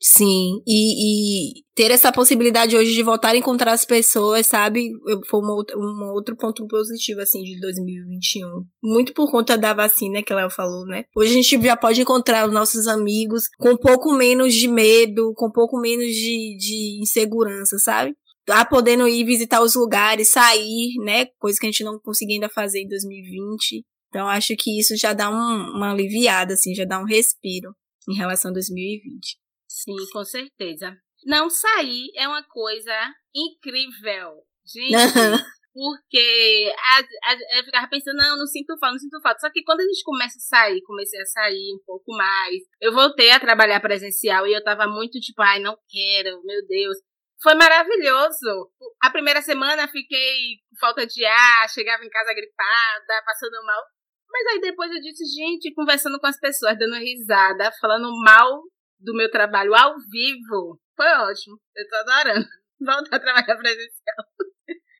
Sim, 0.00 0.60
e, 0.66 1.58
e, 1.58 1.64
ter 1.74 1.90
essa 1.90 2.12
possibilidade 2.12 2.76
hoje 2.76 2.92
de 2.92 3.02
voltar 3.02 3.30
a 3.30 3.36
encontrar 3.36 3.72
as 3.72 3.86
pessoas, 3.86 4.46
sabe? 4.46 4.90
Foi 5.28 5.40
um, 5.40 6.12
outro 6.12 6.36
ponto 6.36 6.66
positivo, 6.66 7.20
assim, 7.20 7.42
de 7.42 7.58
2021. 7.58 8.46
Muito 8.82 9.14
por 9.14 9.30
conta 9.30 9.56
da 9.56 9.72
vacina 9.72 10.22
que 10.22 10.32
ela 10.32 10.50
falou, 10.50 10.84
né? 10.84 11.04
Hoje 11.16 11.30
a 11.30 11.34
gente 11.34 11.62
já 11.62 11.76
pode 11.76 12.02
encontrar 12.02 12.46
os 12.46 12.52
nossos 12.52 12.86
amigos 12.86 13.44
com 13.58 13.70
um 13.70 13.76
pouco 13.78 14.12
menos 14.12 14.52
de 14.52 14.68
medo, 14.68 15.32
com 15.34 15.46
um 15.46 15.52
pouco 15.52 15.80
menos 15.80 16.12
de, 16.12 16.56
de 16.58 17.00
insegurança, 17.00 17.78
sabe? 17.78 18.14
Tá 18.44 18.62
podendo 18.64 19.08
ir 19.08 19.24
visitar 19.24 19.62
os 19.62 19.74
lugares, 19.74 20.30
sair, 20.30 20.96
né? 21.02 21.26
Coisa 21.38 21.58
que 21.58 21.66
a 21.66 21.70
gente 21.70 21.82
não 21.82 21.98
conseguia 21.98 22.36
ainda 22.36 22.50
fazer 22.50 22.82
em 22.82 22.88
2020. 22.88 23.82
Então 24.08 24.28
acho 24.28 24.54
que 24.56 24.78
isso 24.78 24.96
já 24.96 25.14
dá 25.14 25.30
um, 25.30 25.76
uma 25.76 25.92
aliviada, 25.92 26.52
assim, 26.52 26.74
já 26.74 26.84
dá 26.84 27.00
um 27.00 27.06
respiro 27.06 27.74
em 28.06 28.14
relação 28.14 28.50
a 28.50 28.54
2020. 28.54 29.43
Sim, 29.74 29.96
com 30.12 30.24
certeza. 30.24 30.96
Não 31.26 31.50
sair 31.50 32.12
é 32.14 32.28
uma 32.28 32.44
coisa 32.44 32.94
incrível. 33.34 34.46
Gente, 34.64 34.92
porque 35.74 36.72
a, 36.94 37.00
a, 37.30 37.58
eu 37.58 37.64
ficava 37.64 37.88
pensando, 37.88 38.16
não, 38.18 38.38
não 38.38 38.46
sinto 38.46 38.78
falta, 38.78 38.92
não 38.92 38.98
sinto 39.00 39.20
falta. 39.20 39.40
Só 39.40 39.50
que 39.50 39.64
quando 39.64 39.80
a 39.80 39.84
gente 39.84 40.04
começa 40.04 40.38
a 40.38 40.40
sair, 40.40 40.80
comecei 40.82 41.20
a 41.20 41.26
sair 41.26 41.74
um 41.74 41.82
pouco 41.84 42.16
mais. 42.16 42.62
Eu 42.80 42.92
voltei 42.92 43.32
a 43.32 43.40
trabalhar 43.40 43.80
presencial 43.80 44.46
e 44.46 44.52
eu 44.52 44.62
tava 44.62 44.86
muito 44.86 45.18
tipo, 45.18 45.42
ai, 45.42 45.58
não 45.58 45.76
quero, 45.88 46.40
meu 46.44 46.64
Deus. 46.68 46.96
Foi 47.42 47.54
maravilhoso. 47.56 48.70
A 49.02 49.10
primeira 49.10 49.42
semana 49.42 49.88
fiquei 49.88 50.58
com 50.70 50.76
falta 50.78 51.04
de 51.04 51.24
ar, 51.24 51.68
chegava 51.68 52.04
em 52.04 52.10
casa 52.10 52.32
gripada, 52.32 53.24
passando 53.26 53.60
mal. 53.66 53.82
Mas 54.30 54.46
aí 54.52 54.60
depois 54.60 54.90
eu 54.92 55.00
disse, 55.00 55.24
gente, 55.26 55.74
conversando 55.74 56.20
com 56.20 56.28
as 56.28 56.38
pessoas, 56.38 56.78
dando 56.78 56.94
risada, 56.94 57.72
falando 57.80 58.08
mal 58.24 58.62
do 58.98 59.14
meu 59.14 59.30
trabalho 59.30 59.74
ao 59.74 59.94
vivo, 60.10 60.80
foi 60.96 61.06
ótimo. 61.06 61.58
Eu 61.76 61.88
tô 61.88 61.96
adorando 61.96 62.46
voltar 62.80 63.16
a 63.16 63.20
trabalhar 63.20 63.56
presencial. 63.56 64.24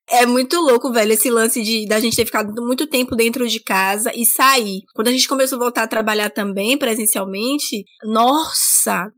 É 0.08 0.26
muito 0.26 0.60
louco, 0.60 0.92
velho, 0.92 1.12
esse 1.12 1.30
lance 1.30 1.62
de 1.62 1.86
da 1.86 1.98
gente 1.98 2.16
ter 2.16 2.26
ficado 2.26 2.52
muito 2.62 2.86
tempo 2.86 3.16
dentro 3.16 3.48
de 3.48 3.58
casa 3.58 4.12
e 4.14 4.26
sair. 4.26 4.82
Quando 4.94 5.08
a 5.08 5.10
gente 5.10 5.26
começou 5.26 5.56
a 5.56 5.62
voltar 5.64 5.82
a 5.84 5.88
trabalhar 5.88 6.28
também 6.28 6.76
presencialmente, 6.76 7.84
nossa, 8.04 9.10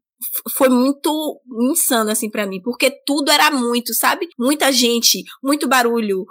foi 0.56 0.68
muito 0.68 1.40
insano 1.71 2.11
assim 2.11 2.30
para 2.30 2.47
mim, 2.47 2.61
porque 2.62 2.90
tudo 3.04 3.33
era 3.33 3.50
muito, 3.50 3.92
sabe? 3.95 4.28
Muita 4.38 4.71
gente, 4.71 5.25
muito 5.42 5.66
barulho, 5.68 6.25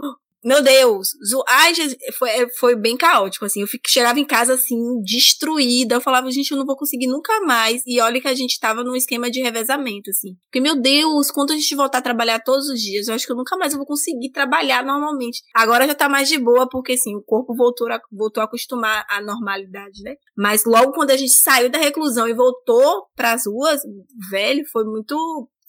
meu 0.46 0.62
Deus, 0.62 1.10
ai, 1.50 1.74
foi, 2.16 2.30
é, 2.30 2.48
foi 2.60 2.76
bem 2.76 2.96
caótico, 2.96 3.46
assim. 3.46 3.62
Eu 3.62 3.68
fico, 3.68 3.90
chegava 3.90 4.20
em 4.20 4.26
casa, 4.26 4.54
assim, 4.54 4.78
destruída. 5.02 5.96
Eu 5.96 6.02
falava, 6.02 6.30
gente, 6.30 6.52
eu 6.52 6.58
não 6.58 6.68
vou 6.68 6.78
conseguir 6.78 7.08
nunca 7.08 7.42
mais. 7.42 7.82
E 7.84 8.00
olha 8.00 8.22
que 8.22 8.28
a 8.28 8.36
gente 8.36 8.60
tava 8.60 8.84
num 8.84 8.96
esquema 8.96 9.32
de 9.32 9.42
revezamento, 9.42 10.12
assim. 10.12 10.36
Porque, 10.46 10.62
meu 10.62 10.80
Deus, 10.80 11.32
quando 11.32 11.50
a 11.50 11.56
gente 11.56 11.76
voltar 11.76 11.98
a 11.98 12.04
trabalhar 12.04 12.40
todos 12.42 12.70
os 12.70 12.80
dias, 12.80 13.08
eu 13.08 13.16
acho 13.16 13.26
que 13.26 13.32
eu 13.32 13.36
nunca 13.36 13.58
mais 13.58 13.74
vou 13.74 13.88
conseguir 13.88 14.30
trabalhar 14.32 14.86
normalmente. 14.86 15.42
Agora 15.52 15.88
já 15.88 15.96
tá 15.96 16.08
mais 16.08 16.30
de 16.30 16.38
boa, 16.38 16.70
porque, 16.70 16.94
assim, 16.94 17.16
o 17.16 17.24
corpo 17.24 17.56
voltou 17.56 17.92
a, 17.92 18.00
voltou 18.12 18.42
a 18.42 18.46
acostumar 18.46 19.04
à 19.10 19.20
normalidade, 19.24 20.04
né? 20.04 20.14
Mas 20.38 20.64
logo 20.64 20.92
quando 20.92 21.10
a 21.10 21.18
gente 21.18 21.36
saiu 21.36 21.72
da 21.72 21.80
reclusão 21.80 22.28
e 22.28 22.36
voltou 22.36 23.08
pras 23.16 23.48
ruas, 23.48 23.82
velho, 24.30 24.64
foi 24.72 24.84
muito, 24.84 25.18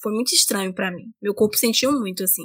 foi 0.02 0.12
muito 0.12 0.34
estranho 0.34 0.74
para 0.74 0.90
mim. 0.90 1.04
Meu 1.22 1.34
corpo 1.34 1.56
sentiu 1.56 1.92
muito, 1.92 2.22
assim. 2.22 2.44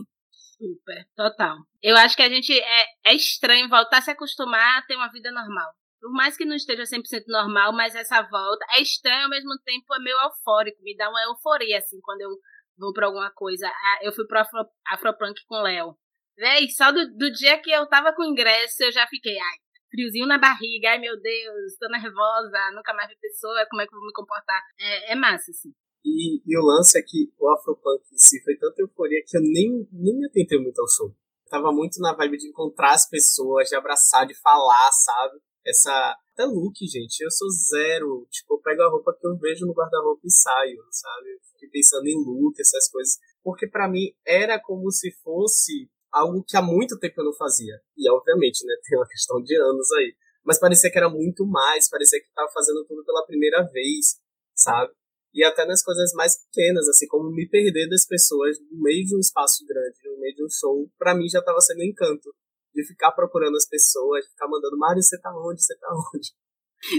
Super, 0.61 1.07
total. 1.15 1.57
Eu 1.81 1.97
acho 1.97 2.15
que 2.15 2.21
a 2.21 2.29
gente 2.29 2.53
é, 2.53 2.85
é 3.05 3.15
estranho 3.15 3.67
voltar 3.67 3.97
a 3.97 4.01
se 4.01 4.11
acostumar 4.11 4.77
a 4.77 4.81
ter 4.83 4.95
uma 4.95 5.11
vida 5.11 5.31
normal. 5.31 5.71
Por 5.99 6.11
mais 6.11 6.37
que 6.37 6.45
não 6.45 6.55
esteja 6.55 6.85
100% 6.85 7.23
normal, 7.27 7.73
mas 7.73 7.95
essa 7.95 8.21
volta 8.21 8.63
é 8.75 8.81
estranho 8.81 9.23
ao 9.23 9.29
mesmo 9.29 9.57
tempo, 9.65 9.91
é 9.95 9.99
meio 9.99 10.15
eufórico, 10.21 10.83
me 10.83 10.95
dá 10.95 11.09
uma 11.09 11.23
euforia, 11.23 11.79
assim, 11.79 11.99
quando 12.01 12.21
eu 12.21 12.29
vou 12.77 12.93
pra 12.93 13.07
alguma 13.07 13.31
coisa. 13.31 13.67
Ah, 13.67 13.99
eu 14.03 14.13
fui 14.13 14.25
pro 14.27 14.39
Afro, 14.39 14.59
Afropunk 14.87 15.41
com 15.47 15.55
o 15.55 15.63
Léo. 15.63 15.97
Véi, 16.37 16.69
só 16.69 16.91
do, 16.91 17.07
do 17.17 17.31
dia 17.31 17.59
que 17.59 17.71
eu 17.71 17.87
tava 17.87 18.13
com 18.13 18.23
ingresso, 18.23 18.83
eu 18.83 18.91
já 18.91 19.07
fiquei, 19.07 19.37
ai, 19.37 19.57
friozinho 19.89 20.27
na 20.27 20.37
barriga, 20.37 20.91
ai 20.91 20.99
meu 20.99 21.19
Deus, 21.19 21.75
tô 21.79 21.87
nervosa, 21.89 22.71
nunca 22.75 22.93
mais 22.93 23.09
vi 23.09 23.17
pessoa, 23.19 23.65
como 23.69 23.81
é 23.81 23.87
que 23.87 23.93
eu 23.93 23.99
vou 23.99 24.07
me 24.07 24.13
comportar? 24.13 24.61
É, 24.79 25.13
é 25.13 25.15
massa, 25.15 25.49
assim. 25.51 25.71
E, 26.03 26.41
e, 26.45 26.57
o 26.57 26.65
lance 26.65 26.97
é 26.97 27.01
que 27.01 27.31
o 27.39 27.49
Afropunk 27.49 28.03
em 28.11 28.17
si 28.17 28.41
foi 28.43 28.55
tanta 28.57 28.81
euforia 28.81 29.21
que 29.25 29.37
eu 29.37 29.41
nem, 29.41 29.87
nem 29.91 30.17
me 30.17 30.25
atentei 30.25 30.59
muito 30.59 30.79
ao 30.79 30.87
show. 30.87 31.13
tava 31.49 31.71
muito 31.71 31.99
na 31.99 32.13
vibe 32.15 32.37
de 32.37 32.47
encontrar 32.47 32.93
as 32.93 33.07
pessoas, 33.07 33.69
de 33.69 33.75
abraçar, 33.75 34.25
de 34.25 34.33
falar, 34.41 34.91
sabe? 34.91 35.39
Essa. 35.65 36.15
Até 36.33 36.45
look, 36.45 36.75
gente. 36.87 37.21
Eu 37.21 37.29
sou 37.29 37.49
zero. 37.49 38.25
Tipo, 38.31 38.55
eu 38.55 38.61
pego 38.61 38.81
a 38.81 38.89
roupa 38.89 39.15
que 39.19 39.27
eu 39.27 39.37
vejo 39.37 39.65
no 39.65 39.73
guarda-roupa 39.73 40.21
e 40.23 40.31
saio, 40.31 40.81
sabe? 40.89 41.39
Fiquei 41.53 41.69
pensando 41.69 42.07
em 42.07 42.17
look, 42.17 42.59
essas 42.59 42.89
coisas. 42.89 43.17
Porque 43.43 43.67
para 43.67 43.89
mim 43.89 44.11
era 44.25 44.59
como 44.59 44.89
se 44.91 45.11
fosse 45.23 45.89
algo 46.11 46.43
que 46.45 46.57
há 46.57 46.61
muito 46.61 46.97
tempo 46.99 47.21
eu 47.21 47.25
não 47.25 47.33
fazia. 47.33 47.79
E 47.95 48.09
obviamente, 48.09 48.65
né, 48.65 48.73
tem 48.87 48.97
uma 48.97 49.07
questão 49.07 49.41
de 49.41 49.55
anos 49.55 49.91
aí. 49.93 50.15
Mas 50.43 50.59
parecia 50.59 50.91
que 50.91 50.97
era 50.97 51.09
muito 51.09 51.45
mais, 51.45 51.89
parecia 51.89 52.19
que 52.19 52.27
estava 52.27 52.49
fazendo 52.51 52.83
tudo 52.85 53.05
pela 53.05 53.25
primeira 53.25 53.61
vez, 53.71 54.17
sabe? 54.55 54.91
E 55.33 55.43
até 55.43 55.65
nas 55.65 55.81
coisas 55.83 56.11
mais 56.13 56.35
pequenas, 56.45 56.87
assim, 56.89 57.07
como 57.07 57.31
me 57.31 57.47
perder 57.47 57.87
das 57.89 58.05
pessoas 58.05 58.57
no 58.69 58.81
meio 58.81 59.05
de 59.05 59.15
um 59.15 59.19
espaço 59.19 59.65
grande, 59.65 59.97
no 60.05 60.19
meio 60.19 60.35
de 60.35 60.43
um 60.43 60.49
show, 60.49 60.89
para 60.97 61.15
mim 61.15 61.29
já 61.29 61.39
estava 61.39 61.59
sendo 61.61 61.79
um 61.79 61.85
encanto. 61.85 62.33
De 62.73 62.87
ficar 62.87 63.11
procurando 63.11 63.57
as 63.57 63.67
pessoas, 63.67 64.23
de 64.23 64.31
ficar 64.31 64.47
mandando, 64.47 64.77
Mário, 64.77 65.01
você 65.01 65.19
tá 65.19 65.29
onde? 65.35 65.61
Você 65.61 65.77
tá 65.77 65.87
onde? 65.91 66.31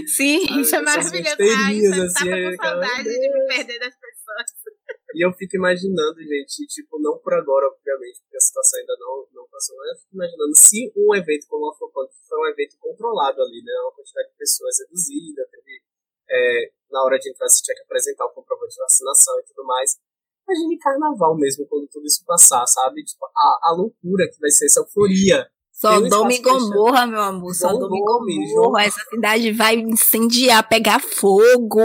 Sim, 0.07 0.47
Sabe? 0.47 0.61
isso 0.61 0.75
é 0.75 0.81
maravilhoso. 0.81 1.35
Ai, 1.65 1.75
isso 1.75 2.01
assim, 2.01 2.29
tava 2.29 2.55
com 2.55 2.63
saudade 2.63 3.09
de 3.09 3.33
me 3.33 3.47
perder 3.47 3.79
das 3.79 3.95
pessoas. 3.99 4.45
E 5.13 5.25
eu 5.25 5.31
fico 5.33 5.57
imaginando, 5.57 6.17
gente, 6.21 6.65
tipo, 6.67 6.99
não 6.99 7.19
por 7.19 7.33
agora, 7.33 7.67
obviamente, 7.67 8.21
porque 8.21 8.37
a 8.37 8.39
situação 8.39 8.79
ainda 8.79 8.95
não, 8.99 9.27
não 9.33 9.47
passou, 9.47 9.77
mas 9.77 9.89
eu 9.89 9.97
fico 10.01 10.15
imaginando 10.15 10.53
se 10.57 10.91
um 10.97 11.15
evento 11.15 11.45
como 11.47 11.65
o 11.65 11.69
Afropunk 11.69 12.09
foi 12.27 12.39
um 12.39 12.49
evento 12.49 12.77
controlado 12.79 13.41
ali, 13.41 13.61
né? 13.61 13.73
Uma 13.83 13.93
quantidade 13.93 14.29
de 14.29 14.37
pessoas 14.37 14.73
reduzida, 14.79 15.47
teve, 15.51 15.81
é, 16.29 16.71
na 16.93 17.03
hora 17.03 17.17
de 17.17 17.29
entrar 17.29 17.49
você 17.49 17.61
tinha 17.63 17.75
que 17.75 17.81
apresentar 17.81 18.25
o 18.25 18.29
comprovante 18.29 18.75
de 18.75 18.81
vacinação 18.81 19.33
e 19.39 19.43
tudo 19.43 19.65
mais. 19.65 19.97
Imagine 20.47 20.77
carnaval 20.77 21.35
mesmo, 21.35 21.65
quando 21.67 21.87
tudo 21.87 22.05
isso 22.05 22.23
passar, 22.25 22.65
sabe? 22.67 23.03
Tipo, 23.03 23.25
a, 23.25 23.69
a 23.69 23.75
loucura 23.75 24.29
que 24.31 24.39
vai 24.39 24.51
ser 24.51 24.67
essa 24.67 24.81
euforia 24.81 25.49
Sodoma 25.71 26.31
e 26.31 26.39
Gomorra, 26.39 27.07
meu 27.07 27.19
amor. 27.19 27.53
Sodoma 27.53 27.97
e 27.97 27.99
Gomorra. 27.99 28.83
Essa 28.83 29.01
cidade 29.09 29.51
vai 29.51 29.75
incendiar, 29.75 30.67
pegar 30.69 30.99
fogo. 31.01 31.81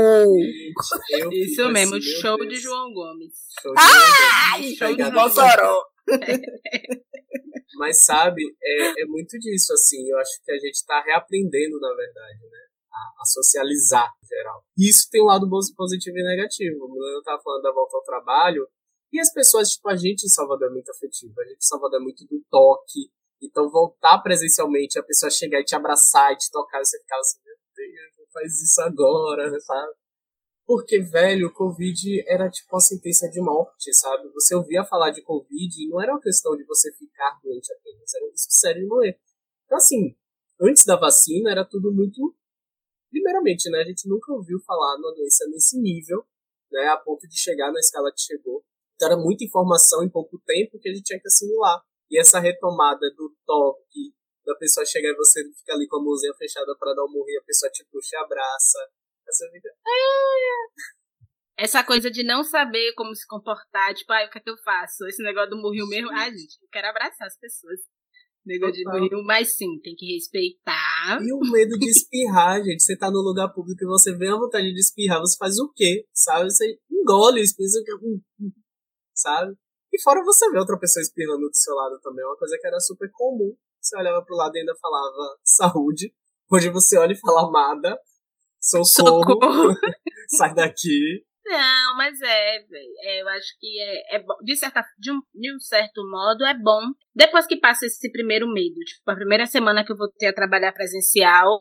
Isso 1.32 1.68
mesmo, 1.70 2.00
show 2.00 2.36
de 2.46 2.56
João 2.56 2.92
Gomes. 2.92 3.32
Show 3.60 3.72
de 3.72 3.80
Ai, 3.80 4.74
show 4.74 4.94
de 4.94 5.10
Mossoró. 5.10 5.84
Mas 7.78 8.04
sabe, 8.04 8.42
é, 8.62 9.02
é 9.02 9.06
muito 9.06 9.38
disso, 9.38 9.72
assim. 9.72 10.08
Eu 10.08 10.18
acho 10.18 10.42
que 10.44 10.52
a 10.52 10.58
gente 10.58 10.74
está 10.74 11.00
reaprendendo, 11.00 11.80
na 11.80 11.94
verdade, 11.94 12.40
né? 12.50 12.58
A, 12.98 13.22
a, 13.22 13.24
socializar, 13.24 14.12
em 14.22 14.26
geral. 14.26 14.64
Isso 14.76 15.08
tem 15.10 15.22
um 15.22 15.26
lado 15.26 15.48
positivo 15.76 16.18
e 16.18 16.22
negativo. 16.22 16.84
O 16.84 16.92
Milena 16.92 17.18
estava 17.18 17.40
falando 17.42 17.62
da 17.62 17.72
volta 17.72 17.96
ao 17.96 18.02
trabalho. 18.02 18.68
E 19.12 19.20
as 19.20 19.32
pessoas, 19.32 19.70
tipo, 19.70 19.88
a 19.88 19.96
gente 19.96 20.24
em 20.24 20.28
Salvador 20.28 20.68
é 20.68 20.72
muito 20.72 20.90
afetiva. 20.90 21.40
A 21.40 21.44
gente 21.44 21.58
em 21.58 21.68
Salvador 21.68 22.00
é 22.00 22.02
muito 22.02 22.26
do 22.26 22.42
toque 22.50 23.10
então 23.42 23.70
voltar 23.70 24.18
presencialmente, 24.18 24.98
a 24.98 25.02
pessoa 25.02 25.30
chegar 25.30 25.60
e 25.60 25.64
te 25.64 25.74
abraçar 25.74 26.32
e 26.32 26.36
te 26.36 26.50
tocar, 26.50 26.84
você 26.84 26.98
ficava 26.98 27.20
assim, 27.20 27.38
meu 27.44 27.56
Deus, 27.76 28.12
não 28.18 28.26
faz 28.32 28.60
isso 28.60 28.80
agora, 28.82 29.60
sabe? 29.60 29.92
Porque, 30.66 31.00
velho, 31.00 31.48
o 31.48 31.52
Covid 31.52 32.24
era 32.28 32.50
tipo 32.50 32.68
uma 32.74 32.80
sentença 32.80 33.28
de 33.30 33.40
morte, 33.40 33.92
sabe? 33.94 34.28
Você 34.34 34.54
ouvia 34.54 34.84
falar 34.84 35.10
de 35.10 35.22
Covid 35.22 35.82
e 35.82 35.88
não 35.88 36.02
era 36.02 36.12
uma 36.12 36.20
questão 36.20 36.54
de 36.56 36.64
você 36.64 36.92
ficar 36.92 37.38
doente 37.42 37.72
apenas, 37.72 38.14
era 38.14 38.26
um 38.26 38.30
risco 38.30 38.52
sério 38.52 38.82
de 38.82 38.88
morrer. 38.88 39.18
Então, 39.64 39.78
assim, 39.78 40.14
antes 40.60 40.84
da 40.84 40.96
vacina 40.96 41.50
era 41.50 41.64
tudo 41.64 41.92
muito. 41.92 42.34
Primeiramente, 43.10 43.70
né? 43.70 43.80
A 43.80 43.84
gente 43.84 44.08
nunca 44.08 44.32
ouviu 44.32 44.58
falar 44.66 44.98
numa 44.98 45.14
doença 45.14 45.46
nesse 45.48 45.80
nível, 45.80 46.24
né? 46.70 46.88
A 46.88 46.96
ponto 46.96 47.26
de 47.26 47.38
chegar 47.38 47.72
na 47.72 47.80
escala 47.80 48.12
que 48.12 48.20
chegou. 48.20 48.64
Então 48.94 49.08
era 49.08 49.16
muita 49.16 49.44
informação 49.44 50.02
em 50.02 50.10
pouco 50.10 50.38
tempo 50.44 50.78
que 50.78 50.88
a 50.88 50.92
gente 50.94 51.04
tinha 51.04 51.20
que 51.20 51.28
assimilar. 51.28 51.80
E 52.10 52.18
essa 52.18 52.40
retomada 52.40 53.06
do 53.16 53.34
toque, 53.46 54.14
da 54.44 54.54
pessoa 54.56 54.84
chegar 54.84 55.10
e 55.10 55.16
você 55.16 55.44
fica 55.58 55.74
ali 55.74 55.86
com 55.86 55.98
a 56.00 56.02
mãozinha 56.02 56.32
fechada 56.34 56.74
para 56.78 56.94
dar 56.94 57.04
um 57.04 57.12
morrer, 57.12 57.38
a 57.38 57.44
pessoa 57.44 57.70
te 57.70 57.84
puxa 57.90 58.16
e 58.16 58.18
abraça. 58.18 58.78
Você 59.26 59.50
fica. 59.50 59.68
Essa 61.58 61.82
coisa 61.82 62.08
de 62.10 62.22
não 62.22 62.44
saber 62.44 62.92
como 62.94 63.14
se 63.14 63.26
comportar, 63.26 63.92
tipo, 63.92 64.12
ah, 64.12 64.24
o 64.24 64.30
que 64.30 64.38
é 64.38 64.40
que 64.40 64.48
eu 64.48 64.56
faço? 64.58 65.04
Esse 65.06 65.22
negócio 65.22 65.50
do 65.50 65.60
morril 65.60 65.88
mesmo. 65.88 66.08
Ah, 66.12 66.30
gente, 66.30 66.56
eu 66.62 66.68
quero 66.70 66.88
abraçar 66.88 67.26
as 67.26 67.36
pessoas. 67.36 67.80
Negócio 68.44 68.74
de 68.74 68.84
morril, 68.84 69.22
mas 69.24 69.56
sim, 69.56 69.78
tem 69.82 69.94
que 69.94 70.14
respeitar. 70.14 71.18
E 71.20 71.32
o 71.32 71.40
medo 71.40 71.78
de 71.78 71.88
espirrar, 71.90 72.62
gente. 72.62 72.82
Você 72.82 72.96
tá 72.96 73.10
no 73.10 73.20
lugar 73.20 73.52
público 73.52 73.84
e 73.84 73.86
você 73.86 74.16
vê 74.16 74.28
a 74.28 74.36
vontade 74.36 74.72
de 74.72 74.80
espirrar, 74.80 75.20
você 75.20 75.36
faz 75.36 75.58
o 75.58 75.70
quê? 75.74 76.06
Sabe? 76.14 76.50
Você 76.50 76.78
engole 76.90 77.40
o 77.40 77.44
espirro, 77.44 77.70
sabe? 79.14 79.54
E 79.92 80.02
fora 80.02 80.22
você 80.24 80.50
ver 80.50 80.58
outra 80.58 80.78
pessoa 80.78 81.02
espirrando 81.02 81.48
do 81.48 81.54
seu 81.54 81.74
lado 81.74 81.98
também, 82.02 82.24
uma 82.24 82.36
coisa 82.36 82.56
que 82.60 82.66
era 82.66 82.80
super 82.80 83.10
comum. 83.12 83.54
Você 83.80 83.96
olhava 83.98 84.24
pro 84.24 84.36
lado 84.36 84.54
e 84.56 84.60
ainda 84.60 84.74
falava 84.80 85.38
saúde. 85.42 86.12
Hoje 86.50 86.70
você 86.70 86.96
olha 86.98 87.12
e 87.12 87.20
fala 87.20 87.46
amada, 87.46 87.98
socorro, 88.60 89.32
socorro. 89.32 89.74
sai 90.36 90.54
daqui. 90.54 91.24
Não, 91.48 91.96
mas 91.96 92.20
é, 92.20 92.56
é, 92.58 93.22
eu 93.22 93.28
acho 93.30 93.58
que 93.58 93.80
é, 93.80 94.16
é. 94.16 94.24
De, 94.44 94.54
certa, 94.54 94.84
de, 94.98 95.10
um, 95.10 95.20
de 95.34 95.54
um 95.54 95.58
certo 95.58 96.02
modo, 96.10 96.44
é 96.44 96.54
bom. 96.54 96.82
Depois 97.14 97.46
que 97.46 97.56
passa 97.56 97.86
esse 97.86 98.12
primeiro 98.12 98.46
medo, 98.52 98.74
tipo, 98.84 99.10
a 99.10 99.14
primeira 99.14 99.46
semana 99.46 99.82
que 99.82 99.90
eu 99.90 99.96
voltei 99.96 100.28
a 100.28 100.34
trabalhar 100.34 100.72
presencial, 100.72 101.58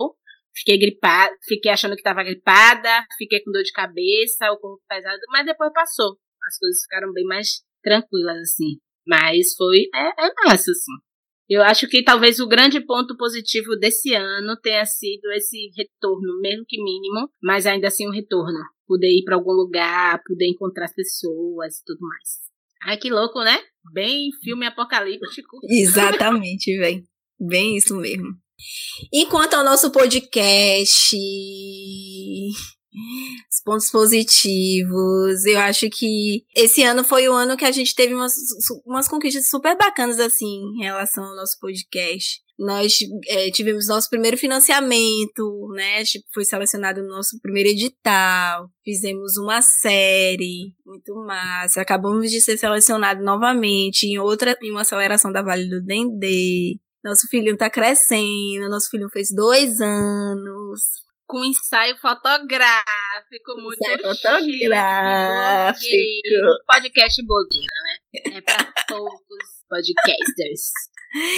fiquei 0.54 0.78
gripada, 0.78 1.34
fiquei 1.48 1.72
achando 1.72 1.94
que 1.94 2.02
estava 2.02 2.22
gripada, 2.22 3.06
fiquei 3.18 3.42
com 3.42 3.52
dor 3.52 3.64
de 3.64 3.72
cabeça, 3.72 4.52
o 4.52 4.60
corpo 4.60 4.84
pesado, 4.90 5.20
mas 5.30 5.46
depois 5.46 5.72
passou. 5.72 6.18
As 6.46 6.60
coisas 6.60 6.82
ficaram 6.82 7.14
bem 7.14 7.24
mais 7.24 7.62
tranquilas, 7.82 8.40
assim. 8.40 8.80
Mas 9.08 9.56
foi. 9.58 9.88
É, 9.96 10.26
é 10.28 10.34
massa, 10.46 10.72
assim. 10.72 10.92
Eu 11.50 11.64
acho 11.64 11.88
que 11.88 12.04
talvez 12.04 12.42
o 12.42 12.48
grande 12.48 12.86
ponto 12.86 13.16
positivo 13.16 13.78
desse 13.80 14.14
ano 14.14 14.60
tenha 14.62 14.86
sido 14.86 15.32
esse 15.32 15.72
retorno, 15.78 16.42
mesmo 16.42 16.66
que 16.68 16.76
mínimo, 16.76 17.30
mas 17.42 17.66
ainda 17.66 17.88
assim 17.88 18.06
um 18.06 18.12
retorno. 18.12 18.60
Poder 18.88 19.08
ir 19.08 19.24
para 19.24 19.36
algum 19.36 19.52
lugar, 19.52 20.22
poder 20.26 20.48
encontrar 20.48 20.86
as 20.86 20.96
pessoas 20.96 21.78
e 21.78 21.84
tudo 21.86 22.00
mais. 22.02 22.48
Ai, 22.84 22.98
que 22.98 23.10
louco, 23.10 23.44
né? 23.44 23.60
Bem 23.94 24.30
filme 24.44 24.66
apocalíptico. 24.66 25.60
Exatamente, 25.70 26.78
velho. 26.78 27.04
Bem 27.40 27.78
isso 27.78 27.96
mesmo. 27.96 28.36
Enquanto 29.14 29.54
ao 29.54 29.64
nosso 29.64 29.92
podcast, 29.92 31.16
os 33.52 33.62
pontos 33.64 33.90
positivos. 33.90 35.46
Eu 35.46 35.60
acho 35.60 35.90
que 35.90 36.44
esse 36.56 36.84
ano 36.84 37.04
foi 37.04 37.28
o 37.28 37.34
ano 37.34 37.58
que 37.58 37.66
a 37.66 37.72
gente 37.72 37.96
teve 37.96 38.14
umas, 38.14 38.34
umas 38.86 39.08
conquistas 39.08 39.50
super 39.50 39.78
bacanas, 39.78 40.20
assim, 40.20 40.62
em 40.76 40.84
relação 40.84 41.24
ao 41.24 41.36
nosso 41.36 41.58
podcast. 41.60 42.42
Nós 42.60 42.98
é, 43.28 43.52
tivemos 43.52 43.88
nosso 43.88 44.10
primeiro 44.10 44.36
financiamento, 44.36 45.68
né? 45.76 46.04
Tipo, 46.04 46.26
foi 46.34 46.44
selecionado 46.44 47.04
no 47.04 47.10
nosso 47.10 47.40
primeiro 47.40 47.70
edital. 47.70 48.68
Fizemos 48.84 49.38
uma 49.38 49.62
série 49.62 50.74
muito 50.84 51.14
massa. 51.24 51.82
Acabamos 51.82 52.32
de 52.32 52.42
ser 52.42 52.58
selecionado 52.58 53.24
novamente 53.24 54.08
em 54.08 54.18
outra, 54.18 54.58
em 54.62 54.72
uma 54.72 54.82
aceleração 54.82 55.32
da 55.32 55.44
Vale 55.44 55.70
do 55.70 55.84
Dendê. 55.84 56.80
Nosso 57.04 57.28
filhinho 57.30 57.56
tá 57.56 57.70
crescendo. 57.70 58.68
Nosso 58.70 58.90
filhinho 58.90 59.10
fez 59.10 59.30
dois 59.32 59.80
anos 59.80 61.07
com 61.28 61.44
ensaio 61.44 61.98
fotográfico, 61.98 63.56
muito 63.58 63.84
ensaio 63.84 64.02
fotográfico. 64.02 65.86
Podcast 66.66 67.26
blogueira, 67.26 67.68
né? 67.84 67.98
É 68.38 68.42
para 68.42 68.74
poucos 68.88 69.64
podcasters. 69.70 70.72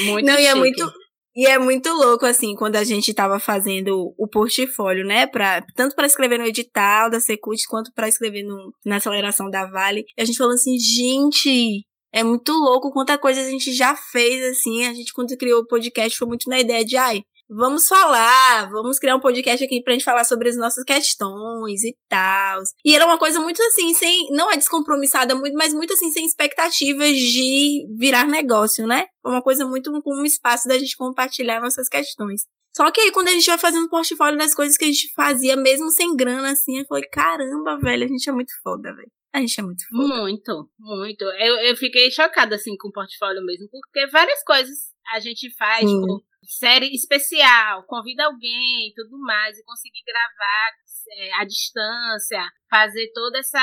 Muito 0.05 0.25
Não, 0.25 0.35
chique. 0.35 0.43
e 0.43 0.47
é 0.47 0.55
muito 0.55 0.93
e 1.35 1.45
é 1.45 1.57
muito 1.59 1.89
louco 1.93 2.25
assim 2.25 2.55
quando 2.55 2.75
a 2.75 2.83
gente 2.83 3.13
tava 3.13 3.39
fazendo 3.39 4.13
o 4.17 4.27
portfólio, 4.27 5.05
né, 5.05 5.25
para 5.27 5.61
tanto 5.75 5.95
para 5.95 6.07
escrever 6.07 6.37
no 6.37 6.45
edital 6.45 7.09
da 7.09 7.19
Secult 7.19 7.61
quanto 7.67 7.93
para 7.93 8.09
escrever 8.09 8.43
no, 8.43 8.73
na 8.85 8.97
aceleração 8.97 9.49
da 9.49 9.65
Vale. 9.65 10.05
E 10.17 10.21
a 10.21 10.25
gente 10.25 10.37
falou 10.37 10.53
assim, 10.53 10.77
gente, 10.77 11.85
é 12.11 12.23
muito 12.23 12.51
louco 12.51 12.91
quanta 12.91 13.17
coisa 13.17 13.41
a 13.41 13.49
gente 13.49 13.71
já 13.71 13.95
fez 13.95 14.43
assim. 14.51 14.85
A 14.85 14.93
gente 14.93 15.13
quando 15.13 15.37
criou 15.37 15.61
o 15.61 15.67
podcast 15.67 16.17
foi 16.17 16.27
muito 16.27 16.49
na 16.49 16.59
ideia 16.59 16.83
de, 16.83 16.97
ai, 16.97 17.21
vamos 17.49 17.87
falar, 17.87 18.69
vamos 18.69 18.99
criar 18.99 19.15
um 19.15 19.19
podcast 19.19 19.63
aqui 19.63 19.81
pra 19.81 19.93
gente 19.93 20.05
falar 20.05 20.23
sobre 20.23 20.49
as 20.49 20.55
nossas 20.55 20.83
questões 20.83 21.83
e 21.83 21.97
tal. 22.07 22.61
E 22.85 22.95
era 22.95 23.05
uma 23.05 23.17
coisa 23.17 23.39
muito 23.39 23.61
assim, 23.63 23.93
sem, 23.93 24.27
não 24.31 24.51
é 24.51 24.55
descompromissada 24.55 25.33
muito, 25.35 25.55
mas 25.55 25.73
muito 25.73 25.93
assim, 25.93 26.11
sem 26.11 26.25
expectativas 26.25 27.17
de 27.17 27.85
virar 27.97 28.25
negócio, 28.25 28.85
né? 28.85 29.05
Uma 29.25 29.41
coisa 29.41 29.65
muito 29.65 29.91
com 30.01 30.21
um 30.21 30.25
espaço 30.25 30.67
da 30.67 30.77
gente 30.77 30.95
compartilhar 30.95 31.59
nossas 31.59 31.89
questões. 31.89 32.43
Só 32.75 32.89
que 32.91 33.01
aí, 33.01 33.11
quando 33.11 33.29
a 33.29 33.31
gente 33.31 33.47
vai 33.47 33.57
fazendo 33.57 33.85
o 33.85 33.89
portfólio 33.89 34.37
das 34.37 34.53
coisas 34.53 34.77
que 34.77 34.85
a 34.85 34.87
gente 34.87 35.11
fazia, 35.13 35.55
mesmo 35.55 35.89
sem 35.89 36.15
grana, 36.15 36.51
assim, 36.51 36.77
eu 36.77 36.85
falei, 36.85 37.09
caramba, 37.11 37.79
velho, 37.79 38.05
a 38.05 38.07
gente 38.07 38.29
é 38.29 38.31
muito 38.31 38.53
foda, 38.63 38.93
velho. 38.95 39.11
A 39.33 39.39
gente 39.39 39.59
é 39.59 39.63
muito 39.63 39.83
foda. 39.87 40.07
Muito, 40.07 40.69
muito. 40.79 41.23
Eu, 41.23 41.55
eu 41.59 41.75
fiquei 41.75 42.09
chocada, 42.09 42.55
assim, 42.55 42.75
com 42.77 42.89
o 42.89 42.91
portfólio 42.91 43.43
mesmo, 43.43 43.67
porque 43.69 44.07
várias 44.07 44.43
coisas 44.43 44.77
a 45.13 45.19
gente 45.19 45.53
faz, 45.55 45.81
Sim. 45.81 46.01
tipo, 46.01 46.23
série 46.43 46.93
especial, 46.93 47.83
convida 47.85 48.25
alguém 48.25 48.89
e 48.89 48.93
tudo 48.95 49.19
mais, 49.19 49.57
e 49.57 49.63
conseguir 49.63 50.01
gravar 50.05 50.71
é, 51.17 51.33
à 51.41 51.45
distância, 51.45 52.41
fazer 52.69 53.11
toda 53.13 53.39
essa 53.39 53.59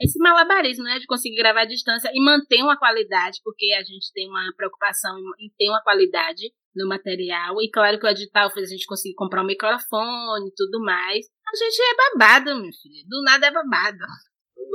esse 0.00 0.16
malabarismo, 0.20 0.84
né, 0.84 0.98
de 1.00 1.06
conseguir 1.06 1.36
gravar 1.36 1.62
à 1.62 1.64
distância 1.64 2.08
e 2.14 2.24
manter 2.24 2.62
uma 2.62 2.78
qualidade, 2.78 3.40
porque 3.42 3.74
a 3.74 3.82
gente 3.82 4.12
tem 4.12 4.28
uma 4.28 4.52
preocupação 4.56 5.18
em 5.40 5.50
ter 5.58 5.68
uma 5.68 5.82
qualidade 5.82 6.52
no 6.76 6.88
material. 6.88 7.60
E 7.60 7.68
claro 7.68 7.98
que 7.98 8.06
o 8.06 8.08
edital 8.08 8.48
fez 8.50 8.68
a 8.68 8.72
gente 8.72 8.86
conseguir 8.86 9.16
comprar 9.16 9.42
um 9.42 9.46
microfone 9.46 10.48
e 10.48 10.54
tudo 10.54 10.80
mais. 10.84 11.26
A 11.48 11.56
gente 11.56 11.80
é 11.80 11.96
babado, 11.96 12.62
meu 12.62 12.70
filho. 12.72 13.04
Do 13.08 13.22
nada 13.24 13.48
é 13.48 13.50
babado. 13.50 13.98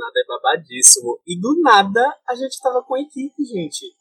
Nada 0.04 0.20
é 0.20 0.26
babadíssimo. 0.28 1.18
E 1.26 1.40
do 1.40 1.60
nada 1.62 2.04
a 2.28 2.34
gente 2.34 2.60
tava 2.60 2.82
com 2.82 2.94
a 2.94 3.00
equipe, 3.00 3.42
gente. 3.42 3.96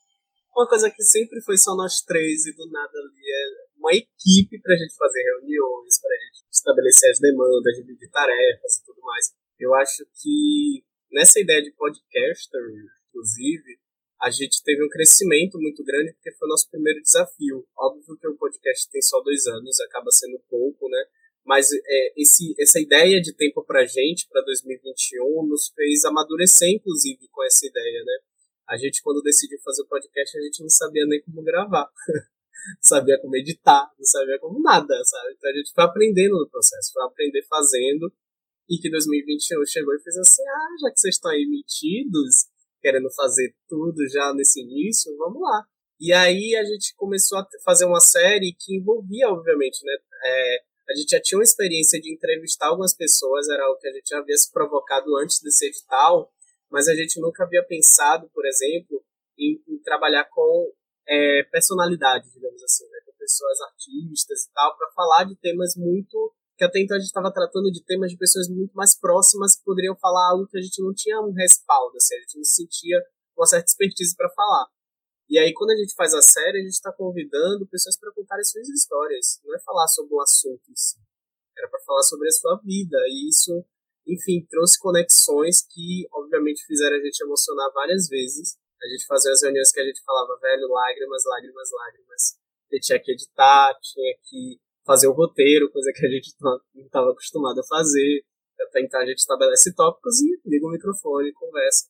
Uma 0.51 0.67
coisa 0.67 0.91
que 0.91 1.01
sempre 1.01 1.41
foi 1.41 1.57
só 1.57 1.75
nós 1.75 2.01
três 2.01 2.45
e 2.45 2.53
do 2.53 2.69
nada 2.69 2.91
ali 2.91 3.23
é 3.23 3.43
uma 3.77 3.91
equipe 3.91 4.59
pra 4.61 4.75
gente 4.75 4.95
fazer 4.95 5.23
reuniões, 5.23 5.99
pra 6.01 6.11
gente 6.11 6.43
estabelecer 6.51 7.09
as 7.09 7.19
demandas, 7.19 7.75
dividir 7.77 8.11
tarefas 8.11 8.77
e 8.77 8.85
tudo 8.85 9.01
mais. 9.01 9.31
Eu 9.57 9.73
acho 9.75 10.05
que 10.21 10.83
nessa 11.09 11.39
ideia 11.39 11.61
de 11.61 11.71
podcaster, 11.71 12.61
inclusive, 13.07 13.79
a 14.21 14.29
gente 14.29 14.61
teve 14.63 14.83
um 14.83 14.89
crescimento 14.89 15.57
muito 15.57 15.83
grande 15.83 16.13
porque 16.13 16.31
foi 16.33 16.47
o 16.47 16.51
nosso 16.51 16.69
primeiro 16.69 17.01
desafio. 17.01 17.65
Óbvio 17.77 18.17
que 18.19 18.27
o 18.27 18.37
podcast 18.37 18.89
tem 18.91 19.01
só 19.01 19.21
dois 19.21 19.47
anos, 19.47 19.79
acaba 19.79 20.11
sendo 20.11 20.37
pouco, 20.49 20.89
né? 20.89 21.03
Mas 21.45 21.69
é, 21.71 22.21
esse, 22.21 22.55
essa 22.59 22.79
ideia 22.79 23.21
de 23.21 23.33
tempo 23.35 23.63
pra 23.65 23.85
gente, 23.85 24.27
para 24.29 24.41
2021, 24.43 25.45
nos 25.47 25.69
fez 25.75 26.05
amadurecer, 26.05 26.69
inclusive, 26.69 27.27
com 27.29 27.43
essa 27.43 27.65
ideia, 27.65 28.03
né? 28.05 28.19
A 28.67 28.77
gente, 28.77 29.01
quando 29.03 29.21
decidiu 29.21 29.59
fazer 29.63 29.81
o 29.81 29.87
podcast, 29.87 30.37
a 30.37 30.41
gente 30.41 30.61
não 30.61 30.69
sabia 30.69 31.05
nem 31.05 31.21
como 31.21 31.43
gravar. 31.43 31.89
não 32.07 32.15
sabia 32.81 33.19
como 33.19 33.35
editar, 33.35 33.91
não 33.97 34.05
sabia 34.05 34.39
como 34.39 34.61
nada, 34.61 35.03
sabe? 35.03 35.33
Então 35.37 35.51
a 35.51 35.53
gente 35.53 35.71
foi 35.73 35.83
aprendendo 35.83 36.39
no 36.39 36.49
processo, 36.49 36.93
foi 36.93 37.03
aprender 37.03 37.43
fazendo. 37.47 38.11
E 38.69 38.77
que 38.77 38.89
2021 38.89 39.65
chegou 39.65 39.93
e 39.93 40.01
fez 40.01 40.17
assim: 40.17 40.41
ah, 40.47 40.75
já 40.81 40.91
que 40.91 40.99
vocês 40.99 41.15
estão 41.15 41.31
aí 41.31 41.45
metidos, 41.45 42.47
querendo 42.81 43.11
fazer 43.11 43.53
tudo 43.67 44.07
já 44.07 44.33
nesse 44.33 44.61
início, 44.61 45.15
vamos 45.17 45.41
lá. 45.41 45.65
E 45.99 46.13
aí 46.13 46.55
a 46.55 46.63
gente 46.63 46.95
começou 46.95 47.39
a 47.39 47.47
fazer 47.63 47.85
uma 47.85 47.99
série 47.99 48.55
que 48.57 48.77
envolvia, 48.77 49.29
obviamente, 49.29 49.83
né? 49.85 49.97
É, 50.25 50.57
a 50.89 50.95
gente 50.95 51.09
já 51.09 51.21
tinha 51.21 51.37
uma 51.37 51.43
experiência 51.43 51.99
de 51.99 52.13
entrevistar 52.13 52.67
algumas 52.67 52.95
pessoas, 52.95 53.47
era 53.49 53.69
o 53.69 53.77
que 53.77 53.87
a 53.87 53.93
gente 53.93 54.13
havia 54.13 54.37
se 54.37 54.51
provocado 54.51 55.15
antes 55.17 55.41
desse 55.41 55.67
edital, 55.67 56.31
mas 56.69 56.87
a 56.87 56.95
gente 56.95 57.19
nunca 57.21 57.43
havia 57.43 57.63
pensado, 57.63 58.29
por 58.33 58.45
exemplo, 58.45 59.03
em, 59.37 59.61
em 59.67 59.79
trabalhar 59.81 60.25
com 60.25 60.71
é, 61.07 61.43
personalidade, 61.51 62.29
digamos 62.31 62.61
assim, 62.63 62.85
né? 62.89 62.99
com 63.05 63.13
pessoas 63.17 63.61
artistas 63.61 64.45
e 64.45 64.53
tal, 64.53 64.75
para 64.77 64.91
falar 64.91 65.23
de 65.25 65.35
temas 65.37 65.75
muito 65.75 66.33
que 66.57 66.63
até 66.63 66.79
então 66.79 66.95
a 66.95 66.99
gente 66.99 67.07
estava 67.07 67.33
tratando 67.33 67.71
de 67.71 67.83
temas 67.83 68.11
de 68.11 68.17
pessoas 68.17 68.47
muito 68.47 68.73
mais 68.73 68.97
próximas 68.97 69.57
que 69.57 69.63
poderiam 69.63 69.95
falar 69.97 70.31
algo 70.31 70.47
que 70.47 70.57
a 70.57 70.61
gente 70.61 70.81
não 70.81 70.93
tinha 70.93 71.19
um 71.19 71.33
respaldo, 71.33 71.97
assim, 71.97 72.15
a 72.15 72.19
gente 72.19 72.37
não 72.37 72.43
sentia 72.43 73.03
uma 73.35 73.45
certa 73.47 73.65
expertise 73.65 74.15
para 74.15 74.29
falar. 74.29 74.67
E 75.33 75.39
aí, 75.39 75.51
quando 75.51 75.71
a 75.71 75.75
gente 75.75 75.95
faz 75.95 76.13
a 76.13 76.21
série, 76.21 76.59
a 76.59 76.61
gente 76.61 76.77
está 76.77 76.93
convidando 76.93 77.65
pessoas 77.65 77.97
para 77.97 78.13
contarem 78.13 78.45
suas 78.45 78.69
histórias. 78.69 79.41
Não 79.43 79.55
é 79.55 79.59
falar 79.65 79.87
sobre 79.87 80.13
um 80.13 80.21
assunto 80.21 80.61
em 80.69 80.75
si. 80.75 81.01
Era 81.57 81.67
para 81.69 81.79
falar 81.79 82.03
sobre 82.03 82.27
a 82.27 82.31
sua 82.31 82.61
vida. 82.63 82.99
E 83.07 83.29
isso, 83.29 83.65
enfim, 84.05 84.45
trouxe 84.47 84.77
conexões 84.77 85.65
que, 85.65 86.05
obviamente, 86.13 86.63
fizeram 86.67 86.97
a 86.97 86.99
gente 86.99 87.19
emocionar 87.19 87.71
várias 87.73 88.07
vezes. 88.07 88.59
A 88.79 88.87
gente 88.87 89.07
fazia 89.07 89.31
as 89.31 89.41
reuniões 89.41 89.71
que 89.71 89.79
a 89.79 89.83
gente 89.83 90.03
falava, 90.05 90.37
velho, 90.39 90.67
lágrimas, 90.67 91.23
lágrimas, 91.25 91.69
lágrimas. 91.81 92.21
Gente 92.71 92.85
tinha 92.85 92.99
que 93.01 93.11
editar, 93.13 93.73
tinha 93.81 94.15
que 94.29 94.61
fazer 94.85 95.07
o 95.07 95.13
roteiro, 95.13 95.71
coisa 95.71 95.91
que 95.95 96.05
a 96.05 96.09
gente 96.11 96.31
não 96.41 96.59
estava 96.85 97.09
acostumado 97.09 97.59
a 97.59 97.65
fazer. 97.65 98.23
Até 98.69 98.81
então 98.81 99.01
a 99.01 99.05
gente 99.07 99.17
estabelece 99.17 99.73
tópicos 99.73 100.21
e 100.21 100.39
liga 100.45 100.67
o 100.67 100.69
microfone 100.69 101.29
e 101.29 101.33
conversa. 101.33 101.89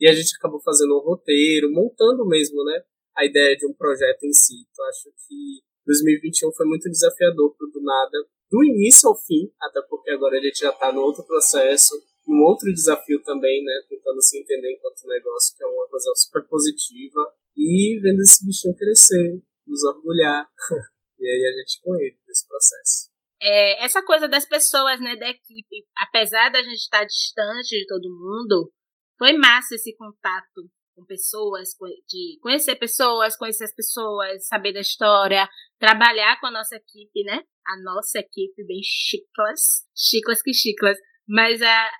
E 0.00 0.08
a 0.08 0.12
gente 0.12 0.34
acabou 0.36 0.60
fazendo 0.60 0.96
um 0.96 1.02
roteiro, 1.02 1.70
montando 1.70 2.26
mesmo, 2.26 2.64
né, 2.64 2.82
a 3.16 3.24
ideia 3.24 3.56
de 3.56 3.66
um 3.66 3.72
projeto 3.72 4.24
em 4.24 4.32
si. 4.32 4.66
Então 4.70 4.84
acho 4.86 5.10
que 5.26 5.62
2021 5.86 6.52
foi 6.52 6.66
muito 6.66 6.90
desafiador 6.90 7.54
pro 7.56 7.70
do 7.70 7.82
nada, 7.82 8.18
do 8.50 8.64
início 8.64 9.08
ao 9.08 9.16
fim, 9.16 9.50
até 9.60 9.80
porque 9.88 10.10
agora 10.10 10.38
a 10.38 10.42
gente 10.42 10.58
já 10.58 10.70
está 10.70 10.92
no 10.92 11.00
outro 11.00 11.24
processo, 11.24 11.94
um 12.26 12.42
outro 12.42 12.72
desafio 12.72 13.22
também, 13.22 13.62
né, 13.62 13.72
tentando 13.88 14.22
se 14.22 14.38
entender 14.38 14.72
enquanto 14.72 15.06
negócio, 15.06 15.56
que 15.56 15.62
é 15.62 15.66
uma 15.66 15.86
coisa 15.88 16.10
super 16.16 16.46
positiva, 16.48 17.20
e 17.56 18.00
vendo 18.00 18.20
esse 18.20 18.44
bichinho 18.44 18.74
crescer, 18.76 19.42
nos 19.66 19.84
orgulhar. 19.84 20.48
E 21.16 21.26
aí 21.26 21.46
a 21.46 21.58
gente 21.58 21.80
com 21.80 21.94
ele 21.94 22.18
nesse 22.26 22.46
processo. 22.46 23.08
É, 23.40 23.84
essa 23.84 24.02
coisa 24.02 24.28
das 24.28 24.44
pessoas, 24.44 25.00
né, 25.00 25.16
da 25.16 25.30
equipe, 25.30 25.86
apesar 25.96 26.50
da 26.50 26.60
gente 26.60 26.80
estar 26.80 27.04
distante 27.04 27.78
de 27.78 27.86
todo 27.86 28.10
mundo, 28.10 28.70
foi 29.18 29.34
massa 29.34 29.74
esse 29.74 29.96
contato 29.96 30.70
com 30.94 31.04
pessoas, 31.04 31.70
de 32.08 32.38
conhecer 32.40 32.76
pessoas, 32.76 33.36
conhecer 33.36 33.64
as 33.64 33.74
pessoas, 33.74 34.46
saber 34.46 34.72
da 34.72 34.80
história, 34.80 35.48
trabalhar 35.78 36.38
com 36.40 36.46
a 36.46 36.50
nossa 36.50 36.76
equipe, 36.76 37.24
né? 37.24 37.42
A 37.66 37.82
nossa 37.82 38.18
equipe 38.18 38.64
bem 38.64 38.80
chiclas, 38.82 39.84
chiclas 39.96 40.40
que 40.42 40.52
chiclas, 40.52 40.96
mas 41.28 41.60
a, 41.62 41.90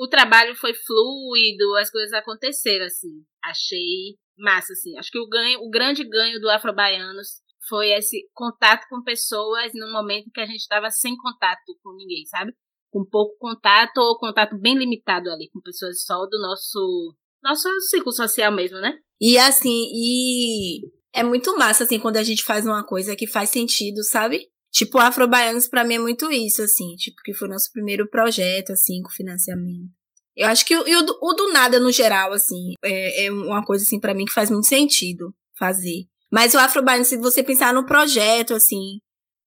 o 0.00 0.08
trabalho 0.08 0.54
foi 0.54 0.72
fluido, 0.74 1.76
as 1.76 1.90
coisas 1.90 2.12
aconteceram 2.12 2.86
assim. 2.86 3.24
Achei 3.44 4.16
massa 4.36 4.72
assim. 4.72 4.96
Acho 4.98 5.10
que 5.10 5.18
o 5.18 5.28
ganho, 5.28 5.60
o 5.60 5.70
grande 5.70 6.04
ganho 6.04 6.40
do 6.40 6.48
Afrobaianos 6.48 7.40
foi 7.68 7.90
esse 7.90 8.28
contato 8.32 8.86
com 8.88 9.02
pessoas 9.02 9.72
no 9.74 9.92
momento 9.92 10.30
que 10.32 10.40
a 10.40 10.46
gente 10.46 10.60
estava 10.60 10.90
sem 10.90 11.16
contato 11.16 11.76
com 11.82 11.94
ninguém, 11.96 12.24
sabe? 12.26 12.52
Com 12.90 13.04
pouco 13.04 13.36
contato 13.38 13.98
ou 13.98 14.18
contato 14.18 14.58
bem 14.58 14.76
limitado 14.76 15.30
ali 15.30 15.48
com 15.52 15.60
pessoas 15.60 16.02
só 16.02 16.26
do 16.26 16.38
nosso 16.40 17.14
nosso 17.42 17.68
ciclo 17.88 18.12
social 18.12 18.52
mesmo, 18.52 18.78
né? 18.78 18.98
E 19.20 19.38
assim, 19.38 19.88
e 19.92 20.80
é 21.12 21.22
muito 21.22 21.56
massa 21.56 21.84
assim 21.84 21.98
quando 21.98 22.16
a 22.16 22.22
gente 22.22 22.44
faz 22.44 22.66
uma 22.66 22.84
coisa 22.84 23.14
que 23.16 23.26
faz 23.26 23.50
sentido, 23.50 24.02
sabe? 24.04 24.48
Tipo, 24.70 24.98
Afrobaianos 24.98 25.68
para 25.68 25.84
mim 25.84 25.94
é 25.94 25.98
muito 25.98 26.30
isso 26.30 26.62
assim, 26.62 26.94
tipo 26.96 27.16
que 27.24 27.34
foi 27.34 27.48
nosso 27.48 27.70
primeiro 27.72 28.08
projeto 28.08 28.72
assim 28.72 29.02
com 29.02 29.10
financiamento. 29.10 29.90
Eu 30.36 30.46
acho 30.48 30.64
que 30.64 30.76
o, 30.76 30.80
o, 30.80 31.02
do, 31.02 31.18
o 31.20 31.32
do 31.34 31.52
nada 31.52 31.80
no 31.80 31.90
geral 31.90 32.32
assim 32.32 32.74
é, 32.84 33.26
é 33.26 33.32
uma 33.32 33.64
coisa 33.64 33.84
assim 33.84 33.98
para 33.98 34.14
mim 34.14 34.24
que 34.24 34.32
faz 34.32 34.50
muito 34.50 34.66
sentido 34.66 35.34
fazer. 35.58 36.06
Mas 36.30 36.54
o 36.54 36.58
Afrobind, 36.58 37.04
se 37.04 37.16
você 37.16 37.42
pensar 37.42 37.72
no 37.72 37.86
projeto, 37.86 38.54
assim, 38.54 39.00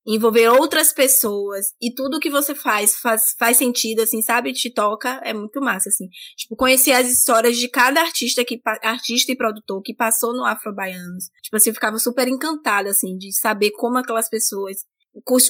envolver 0.06 0.48
outras 0.50 0.92
pessoas 0.92 1.68
e 1.82 1.94
tudo 1.94 2.20
que 2.20 2.30
você 2.30 2.56
faz, 2.56 2.96
faz 2.96 3.36
faz 3.38 3.58
sentido, 3.58 4.02
assim, 4.02 4.22
sabe? 4.22 4.54
Te 4.54 4.74
toca, 4.74 5.22
é 5.24 5.34
muito 5.34 5.62
massa, 5.62 5.90
assim. 5.90 6.08
Tipo, 6.36 6.56
conhecer 6.56 6.92
as 6.92 7.10
histórias 7.10 7.58
de 7.58 7.68
cada 7.70 8.02
artista 8.02 8.44
que 8.44 8.60
artista 8.84 9.32
e 9.32 9.38
produtor 9.38 9.82
que 9.84 9.94
passou 9.94 10.34
no 10.34 10.46
Afrobaianos. 10.46 11.26
Tipo 11.44 11.58
assim, 11.58 11.70
eu 11.70 11.76
ficava 11.76 12.00
super 12.00 12.28
encantada, 12.28 12.90
assim, 12.90 13.18
de 13.18 13.32
saber 13.38 13.72
como 13.72 13.98
aquelas 13.98 14.30
pessoas 14.30 14.78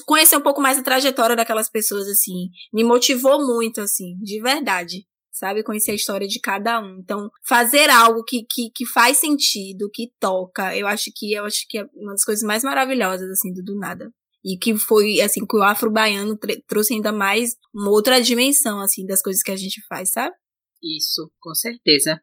conhecer 0.07 0.35
um 0.35 0.41
pouco 0.41 0.59
mais 0.59 0.79
a 0.79 0.83
trajetória 0.83 1.35
daquelas 1.35 1.69
pessoas, 1.69 2.07
assim, 2.07 2.49
me 2.73 2.83
motivou 2.83 3.45
muito, 3.45 3.79
assim, 3.79 4.17
de 4.21 4.41
verdade 4.41 5.05
sabe? 5.31 5.63
Conhecer 5.63 5.91
a 5.91 5.95
história 5.95 6.27
de 6.27 6.39
cada 6.39 6.79
um. 6.79 6.99
Então, 6.99 7.29
fazer 7.43 7.89
algo 7.89 8.23
que, 8.23 8.45
que, 8.47 8.69
que 8.69 8.85
faz 8.85 9.17
sentido, 9.17 9.89
que 9.91 10.11
toca, 10.19 10.75
eu 10.77 10.85
acho 10.85 11.09
que 11.15 11.33
eu 11.33 11.45
acho 11.45 11.65
que 11.67 11.79
é 11.79 11.85
uma 11.95 12.11
das 12.11 12.23
coisas 12.23 12.43
mais 12.43 12.63
maravilhosas, 12.63 13.29
assim, 13.31 13.51
do, 13.51 13.63
do 13.63 13.75
nada. 13.79 14.11
E 14.43 14.57
que 14.57 14.77
foi, 14.77 15.21
assim, 15.21 15.45
que 15.45 15.55
o 15.55 15.61
afro-baiano 15.61 16.37
trouxe 16.67 16.95
ainda 16.95 17.11
mais 17.11 17.55
uma 17.73 17.91
outra 17.91 18.21
dimensão, 18.21 18.81
assim, 18.81 19.05
das 19.05 19.21
coisas 19.21 19.43
que 19.43 19.51
a 19.51 19.55
gente 19.55 19.79
faz, 19.87 20.11
sabe? 20.11 20.35
Isso, 20.81 21.31
com 21.39 21.53
certeza. 21.53 22.19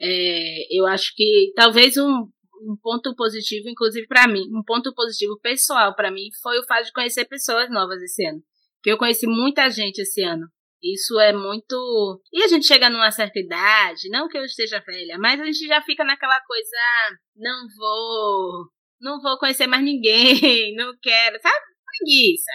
É, 0.00 0.76
eu 0.76 0.86
acho 0.86 1.12
que 1.14 1.52
talvez 1.54 1.96
um, 1.96 2.28
um 2.62 2.76
ponto 2.80 3.14
positivo, 3.14 3.68
inclusive 3.68 4.06
para 4.06 4.26
mim, 4.26 4.42
um 4.50 4.62
ponto 4.64 4.94
positivo 4.94 5.38
pessoal 5.40 5.94
para 5.94 6.10
mim 6.10 6.28
foi 6.42 6.58
o 6.58 6.66
fato 6.66 6.86
de 6.86 6.92
conhecer 6.92 7.24
pessoas 7.26 7.70
novas 7.70 8.00
esse 8.02 8.26
ano. 8.26 8.42
Que 8.82 8.90
eu 8.90 8.98
conheci 8.98 9.26
muita 9.26 9.68
gente 9.70 10.00
esse 10.00 10.22
ano. 10.22 10.46
Isso 10.82 11.18
é 11.20 11.32
muito. 11.32 12.20
E 12.32 12.42
a 12.42 12.48
gente 12.48 12.66
chega 12.66 12.90
numa 12.90 13.12
certa 13.12 13.38
idade, 13.38 14.08
não 14.10 14.26
que 14.26 14.36
eu 14.36 14.44
esteja 14.44 14.82
velha, 14.84 15.16
mas 15.18 15.40
a 15.40 15.44
gente 15.44 15.66
já 15.68 15.80
fica 15.80 16.02
naquela 16.02 16.40
coisa, 16.40 16.76
ah, 16.76 17.14
não 17.36 17.66
vou. 17.76 18.68
Não 19.02 19.20
vou 19.20 19.38
conhecer 19.38 19.66
mais 19.66 19.82
ninguém, 19.82 20.74
não 20.76 20.96
quero, 21.02 21.40
sabe? 21.40 21.66
Preguiça. 21.98 22.52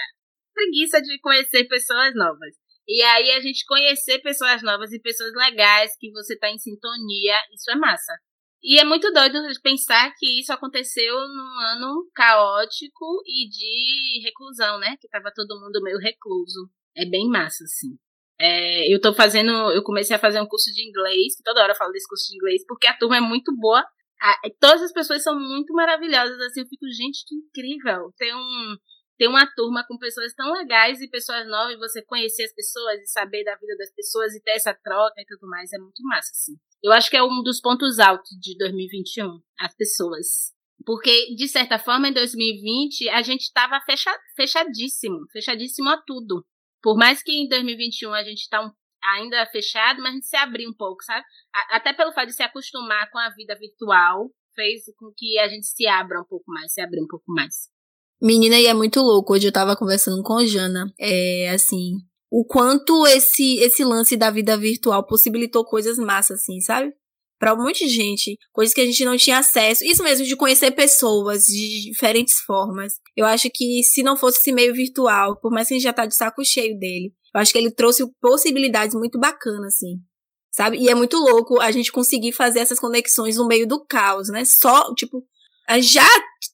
Preguiça 0.54 1.00
de 1.00 1.20
conhecer 1.20 1.64
pessoas 1.64 2.14
novas. 2.14 2.54
E 2.88 3.02
aí 3.02 3.32
a 3.32 3.40
gente 3.40 3.66
conhecer 3.66 4.18
pessoas 4.20 4.62
novas 4.62 4.92
e 4.92 5.00
pessoas 5.00 5.32
legais 5.34 5.92
que 6.00 6.10
você 6.10 6.36
tá 6.38 6.50
em 6.50 6.58
sintonia, 6.58 7.36
isso 7.54 7.70
é 7.70 7.76
massa. 7.76 8.12
E 8.62 8.80
é 8.80 8.84
muito 8.84 9.12
doido 9.12 9.38
pensar 9.62 10.12
que 10.18 10.40
isso 10.40 10.52
aconteceu 10.52 11.14
num 11.14 11.60
ano 11.74 12.10
caótico 12.14 13.22
e 13.24 13.48
de 13.48 14.20
reclusão, 14.24 14.78
né? 14.80 14.96
Que 15.00 15.08
tava 15.08 15.30
todo 15.32 15.60
mundo 15.60 15.82
meio 15.82 15.98
recluso. 15.98 16.68
É 16.96 17.04
bem 17.04 17.28
massa, 17.28 17.62
assim. 17.62 17.96
É, 18.40 18.92
eu 18.92 19.00
tô 19.00 19.12
fazendo, 19.12 19.50
eu 19.72 19.82
comecei 19.82 20.16
a 20.16 20.18
fazer 20.18 20.40
um 20.40 20.46
curso 20.46 20.72
de 20.72 20.88
inglês, 20.88 21.36
que 21.36 21.42
toda 21.42 21.60
hora 21.62 21.72
eu 21.72 21.76
falo 21.76 21.92
desse 21.92 22.08
curso 22.08 22.28
de 22.30 22.36
inglês, 22.36 22.64
porque 22.66 22.86
a 22.86 22.96
turma 22.96 23.16
é 23.16 23.20
muito 23.20 23.54
boa. 23.56 23.84
A, 24.20 24.34
todas 24.60 24.82
as 24.82 24.92
pessoas 24.92 25.22
são 25.22 25.38
muito 25.38 25.72
maravilhosas, 25.72 26.40
assim, 26.40 26.60
eu 26.60 26.66
fico, 26.66 26.86
gente, 26.88 27.24
que 27.26 27.34
incrível. 27.34 28.12
Tem 28.16 28.34
um, 28.34 28.76
ter 29.16 29.28
uma 29.28 29.46
turma 29.54 29.84
com 29.86 29.98
pessoas 29.98 30.32
tão 30.34 30.52
legais 30.52 31.00
e 31.00 31.08
pessoas 31.08 31.46
novas, 31.48 31.74
e 31.74 31.78
você 31.78 32.02
conhecer 32.02 32.44
as 32.44 32.54
pessoas 32.54 33.00
e 33.00 33.06
saber 33.06 33.44
da 33.44 33.56
vida 33.56 33.76
das 33.76 33.92
pessoas 33.92 34.34
e 34.34 34.42
ter 34.42 34.52
essa 34.52 34.72
troca 34.74 35.20
e 35.20 35.26
tudo 35.26 35.48
mais, 35.48 35.72
é 35.72 35.78
muito 35.78 36.02
massa, 36.04 36.30
assim. 36.32 36.56
Eu 36.82 36.92
acho 36.92 37.10
que 37.10 37.16
é 37.16 37.22
um 37.22 37.42
dos 37.42 37.60
pontos 37.60 37.98
altos 37.98 38.30
de 38.40 38.56
2021, 38.56 39.40
as 39.58 39.74
pessoas. 39.74 40.56
Porque, 40.86 41.34
de 41.34 41.48
certa 41.48 41.78
forma, 41.78 42.08
em 42.08 42.12
2020, 42.12 43.08
a 43.08 43.22
gente 43.22 43.42
estava 43.42 43.80
fecha, 43.80 44.10
fechadíssimo, 44.36 45.26
fechadíssimo 45.32 45.88
a 45.90 46.00
tudo. 46.00 46.46
Por 46.80 46.96
mais 46.96 47.22
que 47.22 47.32
em 47.32 47.48
2021 47.48 48.14
a 48.14 48.22
gente 48.22 48.42
está 48.42 48.64
um, 48.64 48.70
ainda 49.02 49.46
fechado, 49.46 50.02
mas 50.02 50.10
a 50.10 50.14
gente 50.14 50.26
se 50.26 50.36
abriu 50.36 50.68
um 50.68 50.74
pouco, 50.74 51.02
sabe? 51.04 51.24
até 51.70 51.92
pelo 51.92 52.12
fato 52.12 52.28
de 52.28 52.34
se 52.34 52.42
acostumar 52.42 53.10
com 53.10 53.18
a 53.18 53.30
vida 53.30 53.56
virtual, 53.58 54.30
fez 54.54 54.82
com 54.98 55.12
que 55.16 55.38
a 55.38 55.48
gente 55.48 55.66
se 55.66 55.86
abra 55.86 56.20
um 56.20 56.24
pouco 56.24 56.50
mais, 56.50 56.72
se 56.72 56.80
abra 56.80 57.00
um 57.02 57.06
pouco 57.06 57.32
mais. 57.32 57.68
Menina, 58.20 58.58
e 58.58 58.66
é 58.66 58.74
muito 58.74 59.00
louco. 59.00 59.34
Hoje 59.34 59.46
eu 59.46 59.52
tava 59.52 59.76
conversando 59.76 60.22
com 60.24 60.38
a 60.38 60.44
Jana. 60.44 60.92
É, 60.98 61.50
assim, 61.50 61.98
o 62.30 62.44
quanto 62.44 63.06
esse, 63.06 63.58
esse 63.58 63.84
lance 63.84 64.16
da 64.16 64.30
vida 64.30 64.56
virtual 64.56 65.06
possibilitou 65.06 65.64
coisas 65.64 65.96
massas, 65.98 66.40
assim, 66.40 66.60
sabe? 66.60 66.92
Pra 67.38 67.54
um 67.54 67.62
monte 67.62 67.86
de 67.86 67.92
gente. 67.92 68.36
Coisas 68.52 68.74
que 68.74 68.80
a 68.80 68.84
gente 68.84 69.04
não 69.04 69.16
tinha 69.16 69.38
acesso. 69.38 69.84
Isso 69.84 70.02
mesmo, 70.02 70.26
de 70.26 70.34
conhecer 70.34 70.72
pessoas 70.72 71.44
de 71.44 71.90
diferentes 71.90 72.40
formas. 72.40 72.94
Eu 73.16 73.24
acho 73.24 73.48
que 73.54 73.84
se 73.84 74.02
não 74.02 74.16
fosse 74.16 74.38
esse 74.38 74.52
meio 74.52 74.74
virtual, 74.74 75.38
por 75.40 75.52
mais 75.52 75.68
que 75.68 75.74
a 75.74 75.76
gente 75.76 75.84
já 75.84 75.92
tá 75.92 76.04
de 76.04 76.16
saco 76.16 76.44
cheio 76.44 76.76
dele, 76.76 77.14
eu 77.34 77.40
acho 77.40 77.52
que 77.52 77.58
ele 77.58 77.70
trouxe 77.70 78.04
possibilidades 78.20 78.94
muito 78.94 79.18
bacanas, 79.18 79.74
assim. 79.74 79.96
Sabe? 80.50 80.78
E 80.78 80.88
é 80.88 80.94
muito 80.94 81.16
louco 81.18 81.60
a 81.60 81.70
gente 81.70 81.92
conseguir 81.92 82.32
fazer 82.32 82.60
essas 82.60 82.80
conexões 82.80 83.36
no 83.36 83.46
meio 83.46 83.66
do 83.66 83.84
caos, 83.84 84.28
né? 84.28 84.44
Só, 84.44 84.92
tipo, 84.94 85.24
já 85.80 86.06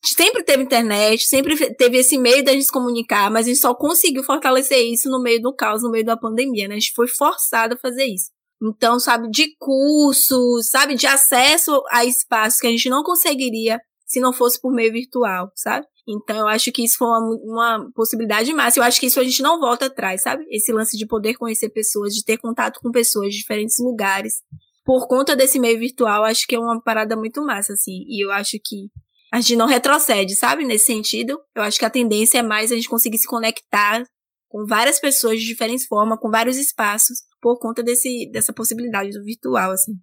sempre 0.04 0.42
teve 0.42 0.64
internet, 0.64 1.24
sempre 1.24 1.74
teve 1.74 1.98
esse 1.98 2.18
meio 2.18 2.44
da 2.44 2.52
gente 2.52 2.64
se 2.64 2.72
comunicar, 2.72 3.30
mas 3.30 3.46
a 3.46 3.48
gente 3.48 3.60
só 3.60 3.74
conseguiu 3.74 4.24
fortalecer 4.24 4.78
isso 4.78 5.08
no 5.08 5.22
meio 5.22 5.40
do 5.40 5.54
caos, 5.54 5.82
no 5.82 5.90
meio 5.90 6.04
da 6.04 6.16
pandemia, 6.16 6.66
né? 6.66 6.74
A 6.74 6.78
gente 6.78 6.92
foi 6.94 7.06
forçado 7.06 7.74
a 7.74 7.78
fazer 7.78 8.04
isso. 8.04 8.30
Então, 8.62 8.98
sabe, 8.98 9.30
de 9.30 9.54
cursos, 9.58 10.70
sabe, 10.70 10.94
de 10.94 11.06
acesso 11.06 11.82
a 11.90 12.04
espaços 12.04 12.60
que 12.60 12.66
a 12.66 12.70
gente 12.70 12.88
não 12.88 13.02
conseguiria 13.02 13.80
se 14.06 14.20
não 14.20 14.32
fosse 14.32 14.60
por 14.60 14.72
meio 14.72 14.92
virtual, 14.92 15.50
sabe? 15.54 15.86
Então, 16.06 16.36
eu 16.36 16.46
acho 16.46 16.70
que 16.70 16.84
isso 16.84 16.98
foi 16.98 17.08
uma, 17.08 17.20
uma 17.42 17.90
possibilidade 17.94 18.52
massa. 18.52 18.78
Eu 18.78 18.84
acho 18.84 19.00
que 19.00 19.06
isso 19.06 19.18
a 19.18 19.24
gente 19.24 19.42
não 19.42 19.58
volta 19.58 19.86
atrás, 19.86 20.22
sabe? 20.22 20.44
Esse 20.50 20.72
lance 20.72 20.96
de 20.98 21.06
poder 21.06 21.34
conhecer 21.34 21.70
pessoas, 21.70 22.12
de 22.14 22.22
ter 22.22 22.36
contato 22.36 22.78
com 22.80 22.90
pessoas 22.90 23.30
de 23.30 23.38
diferentes 23.38 23.78
lugares. 23.78 24.42
Por 24.84 25.08
conta 25.08 25.34
desse 25.34 25.58
meio 25.58 25.78
virtual, 25.78 26.24
acho 26.24 26.46
que 26.46 26.54
é 26.54 26.58
uma 26.58 26.80
parada 26.80 27.16
muito 27.16 27.42
massa, 27.42 27.72
assim. 27.72 28.04
E 28.06 28.22
eu 28.22 28.30
acho 28.30 28.58
que 28.62 28.90
a 29.32 29.40
gente 29.40 29.56
não 29.56 29.66
retrocede, 29.66 30.36
sabe? 30.36 30.64
Nesse 30.64 30.84
sentido, 30.84 31.40
eu 31.56 31.62
acho 31.62 31.78
que 31.78 31.84
a 31.84 31.90
tendência 31.90 32.38
é 32.38 32.42
mais 32.42 32.70
a 32.70 32.74
gente 32.74 32.88
conseguir 32.88 33.18
se 33.18 33.26
conectar 33.26 34.04
com 34.48 34.66
várias 34.66 35.00
pessoas 35.00 35.40
de 35.40 35.46
diferentes 35.46 35.86
formas, 35.86 36.20
com 36.20 36.30
vários 36.30 36.56
espaços, 36.56 37.18
por 37.40 37.58
conta 37.58 37.82
desse, 37.82 38.30
dessa 38.30 38.52
possibilidade 38.52 39.10
do 39.10 39.24
virtual, 39.24 39.72
assim. 39.72 39.94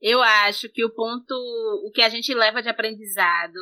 Eu 0.00 0.22
acho 0.22 0.68
que 0.70 0.84
o 0.84 0.94
ponto, 0.94 1.34
o 1.84 1.90
que 1.92 2.02
a 2.02 2.08
gente 2.08 2.32
leva 2.34 2.62
de 2.62 2.68
aprendizado 2.68 3.58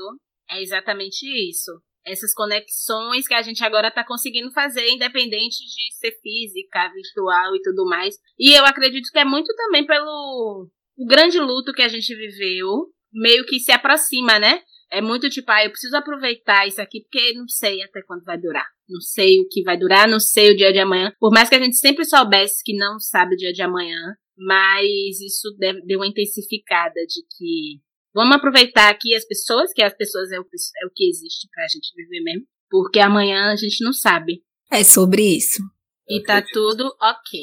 é 0.51 0.63
exatamente 0.63 1.27
isso. 1.51 1.73
Essas 2.07 2.33
conexões 2.33 3.27
que 3.27 3.35
a 3.35 3.43
gente 3.43 3.63
agora 3.65 3.89
está 3.89 4.05
conseguindo 4.05 4.51
fazer, 4.53 4.89
independente 4.89 5.59
de 5.59 5.95
ser 5.99 6.13
física, 6.23 6.91
virtual 6.93 7.55
e 7.55 7.63
tudo 7.63 7.85
mais. 7.85 8.15
E 8.39 8.53
eu 8.57 8.65
acredito 8.65 9.11
que 9.13 9.19
é 9.19 9.25
muito 9.25 9.55
também 9.55 9.85
pelo 9.85 10.69
o 10.97 11.07
grande 11.07 11.39
luto 11.39 11.73
que 11.73 11.83
a 11.83 11.89
gente 11.89 12.15
viveu, 12.15 12.87
meio 13.13 13.45
que 13.47 13.61
se 13.61 13.71
aproxima, 13.71 14.39
né? 14.39 14.63
É 14.91 15.03
muito 15.03 15.29
tipo, 15.29 15.51
ah, 15.51 15.65
eu 15.65 15.71
preciso 15.71 15.97
aproveitar 15.97 16.67
isso 16.67 16.81
aqui 16.81 17.03
porque 17.03 17.35
não 17.35 17.47
sei 17.47 17.83
até 17.83 18.03
quando 18.03 18.25
vai 18.25 18.39
durar. 18.39 18.67
Não 18.89 19.01
sei 19.01 19.41
o 19.41 19.49
que 19.49 19.63
vai 19.63 19.77
durar, 19.77 20.09
não 20.09 20.19
sei 20.19 20.51
o 20.51 20.57
dia 20.57 20.73
de 20.73 20.79
amanhã. 20.79 21.13
Por 21.21 21.31
mais 21.31 21.49
que 21.49 21.55
a 21.55 21.61
gente 21.61 21.77
sempre 21.77 22.05
soubesse 22.05 22.63
que 22.65 22.75
não 22.75 22.99
sabe 22.99 23.35
o 23.35 23.37
dia 23.37 23.53
de 23.53 23.61
amanhã, 23.61 24.17
mas 24.39 25.21
isso 25.21 25.49
deu 25.85 25.99
uma 25.99 26.07
intensificada 26.07 27.01
de 27.07 27.23
que 27.37 27.81
vamos 28.15 28.37
aproveitar 28.37 28.89
aqui 28.89 29.15
as 29.15 29.27
pessoas, 29.27 29.73
que 29.73 29.83
as 29.83 29.95
pessoas 29.97 30.31
é 30.31 30.39
o, 30.39 30.43
é 30.43 30.87
o 30.87 30.91
que 30.95 31.09
existe 31.09 31.49
pra 31.53 31.67
gente 31.67 31.93
viver 31.95 32.23
mesmo, 32.23 32.47
porque 32.71 33.01
amanhã 33.01 33.53
a 33.53 33.57
gente 33.57 33.83
não 33.85 33.93
sabe. 33.93 34.43
É 34.71 34.85
sobre 34.85 35.23
isso. 35.37 35.63
E 36.09 36.23
tá 36.23 36.43
tudo 36.43 36.85
ok. 37.01 37.41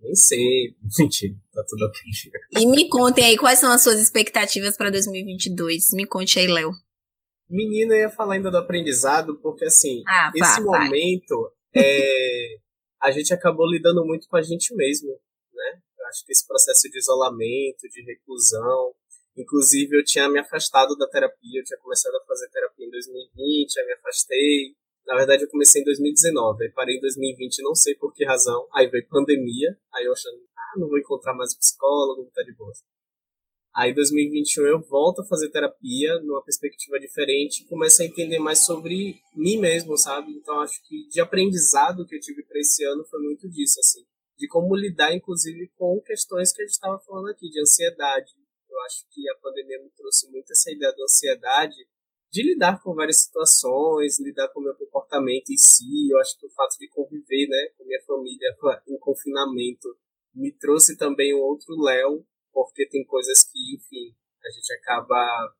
Nem 0.00 0.14
sei. 0.14 0.76
Mentira, 0.98 1.34
tá 1.52 1.64
tudo 1.68 1.86
ok. 1.86 2.02
E 2.60 2.66
me 2.66 2.88
contem 2.88 3.24
aí 3.24 3.36
quais 3.36 3.58
são 3.58 3.72
as 3.72 3.82
suas 3.82 4.00
expectativas 4.00 4.76
para 4.76 4.90
2022. 4.90 5.92
Me 5.94 6.06
conte 6.06 6.38
aí, 6.38 6.46
Léo. 6.46 6.70
Menina, 7.48 7.94
eu 7.94 8.00
ia 8.00 8.10
falar 8.10 8.34
ainda 8.34 8.50
do 8.50 8.56
aprendizado, 8.56 9.38
porque 9.40 9.64
assim, 9.64 10.02
ah, 10.08 10.32
esse 10.34 10.60
momento 10.62 11.52
é, 11.74 12.56
a 13.02 13.10
gente 13.10 13.34
acabou 13.34 13.70
lidando 13.70 14.04
muito 14.04 14.26
com 14.28 14.36
a 14.36 14.42
gente 14.42 14.74
mesmo, 14.74 15.10
acho 16.14 16.24
que 16.24 16.32
esse 16.32 16.46
processo 16.46 16.88
de 16.88 16.98
isolamento, 16.98 17.88
de 17.90 18.02
reclusão, 18.06 18.94
inclusive 19.36 19.98
eu 19.98 20.04
tinha 20.04 20.28
me 20.28 20.38
afastado 20.38 20.96
da 20.96 21.08
terapia, 21.08 21.60
eu 21.60 21.64
tinha 21.64 21.78
começado 21.80 22.14
a 22.14 22.24
fazer 22.24 22.48
terapia 22.50 22.86
em 22.86 22.90
2020, 22.90 23.80
aí 23.80 23.86
me 23.86 23.92
afastei, 23.94 24.74
na 25.06 25.16
verdade, 25.16 25.42
eu 25.42 25.50
comecei 25.50 25.82
em 25.82 25.84
2019, 25.84 26.64
aí 26.64 26.72
parei 26.72 26.96
em 26.96 27.00
2020, 27.00 27.62
não 27.62 27.74
sei 27.74 27.94
por 27.96 28.14
que 28.14 28.24
razão. 28.24 28.66
Aí 28.72 28.88
veio 28.88 29.06
pandemia, 29.08 29.76
aí 29.92 30.04
eu 30.06 30.12
achando, 30.12 30.38
ah, 30.56 30.78
não 30.78 30.88
vou 30.88 30.98
encontrar 30.98 31.34
mais 31.34 31.52
um 31.52 31.58
psicólogo, 31.58 32.30
tá 32.32 32.42
de 32.42 32.54
boa. 32.54 32.72
Aí 33.74 33.90
em 33.90 33.94
2021 33.94 34.66
eu 34.66 34.80
volto 34.80 35.20
a 35.20 35.26
fazer 35.26 35.50
terapia 35.50 36.20
numa 36.20 36.42
perspectiva 36.44 36.98
diferente 37.00 37.66
começo 37.66 38.02
a 38.02 38.04
entender 38.04 38.38
mais 38.38 38.64
sobre 38.64 39.16
mim 39.34 39.58
mesmo, 39.58 39.98
sabe? 39.98 40.30
Então 40.30 40.60
acho 40.60 40.80
que 40.86 41.08
de 41.08 41.20
aprendizado 41.20 42.06
que 42.06 42.14
eu 42.14 42.20
tive 42.20 42.44
para 42.44 42.60
esse 42.60 42.84
ano 42.84 43.04
foi 43.10 43.20
muito 43.20 43.48
disso, 43.50 43.80
assim. 43.80 44.04
De 44.36 44.48
como 44.48 44.74
lidar, 44.74 45.14
inclusive, 45.14 45.70
com 45.76 46.00
questões 46.00 46.52
que 46.52 46.62
a 46.62 46.64
gente 46.64 46.74
estava 46.74 46.98
falando 47.00 47.28
aqui, 47.28 47.48
de 47.48 47.60
ansiedade. 47.60 48.32
Eu 48.68 48.80
acho 48.82 49.06
que 49.10 49.28
a 49.30 49.36
pandemia 49.36 49.80
me 49.82 49.90
trouxe 49.90 50.30
muito 50.30 50.50
essa 50.50 50.70
ideia 50.70 50.92
da 50.92 51.04
ansiedade 51.04 51.76
de 52.34 52.42
lidar 52.42 52.82
com 52.82 52.92
várias 52.92 53.22
situações, 53.22 54.18
lidar 54.18 54.48
com 54.48 54.58
o 54.58 54.64
meu 54.64 54.74
comportamento 54.74 55.50
em 55.50 55.56
si. 55.56 56.10
Eu 56.10 56.18
acho 56.18 56.36
que 56.36 56.46
o 56.46 56.50
fato 56.50 56.76
de 56.80 56.88
conviver 56.88 57.46
né, 57.46 57.68
com 57.78 57.84
minha 57.84 58.02
família 58.04 58.48
em 58.88 58.98
confinamento 58.98 59.96
me 60.34 60.50
trouxe 60.50 60.96
também 60.96 61.32
um 61.32 61.38
outro 61.38 61.80
Léo, 61.80 62.26
porque 62.52 62.88
tem 62.88 63.04
coisas 63.04 63.44
que, 63.44 63.76
enfim, 63.76 64.16
a 64.44 64.50
gente 64.50 64.72
acaba 64.72 65.54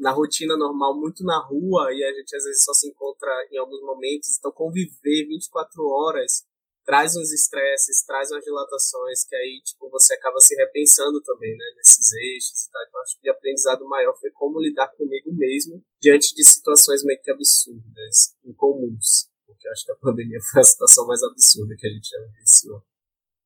na 0.00 0.10
rotina 0.10 0.56
normal 0.56 0.98
muito 0.98 1.22
na 1.22 1.38
rua 1.38 1.92
e 1.92 2.02
a 2.02 2.12
gente 2.12 2.34
às 2.34 2.42
vezes 2.42 2.64
só 2.64 2.72
se 2.72 2.88
encontra 2.88 3.30
em 3.52 3.58
alguns 3.58 3.80
momentos. 3.82 4.36
Então, 4.36 4.50
conviver 4.50 5.24
24 5.28 5.86
horas 5.86 6.47
traz 6.88 7.14
uns 7.16 7.30
estresses, 7.34 8.02
traz 8.02 8.30
umas 8.30 8.42
dilatações 8.42 9.22
que 9.28 9.36
aí, 9.36 9.60
tipo, 9.62 9.90
você 9.90 10.14
acaba 10.14 10.40
se 10.40 10.54
repensando 10.54 11.20
também, 11.20 11.54
né, 11.54 11.64
nesses 11.76 12.10
eixos 12.14 12.64
e 12.64 12.70
tal. 12.70 12.82
Então, 12.88 13.02
acho 13.02 13.20
que 13.20 13.28
o 13.28 13.32
aprendizado 13.32 13.86
maior 13.86 14.18
foi 14.18 14.30
como 14.30 14.58
lidar 14.58 14.88
comigo 14.96 15.30
mesmo 15.30 15.84
diante 16.00 16.34
de 16.34 16.42
situações 16.42 17.04
meio 17.04 17.20
que 17.20 17.30
absurdas, 17.30 18.34
incomuns. 18.42 19.28
Porque 19.44 19.68
acho 19.68 19.84
que 19.84 19.92
a 19.92 19.96
pandemia 19.96 20.38
foi 20.50 20.62
a 20.62 20.64
situação 20.64 21.06
mais 21.06 21.22
absurda 21.22 21.76
que 21.76 21.86
a 21.86 21.90
gente 21.90 22.08
já 22.08 22.18
vivenciou. 22.20 22.82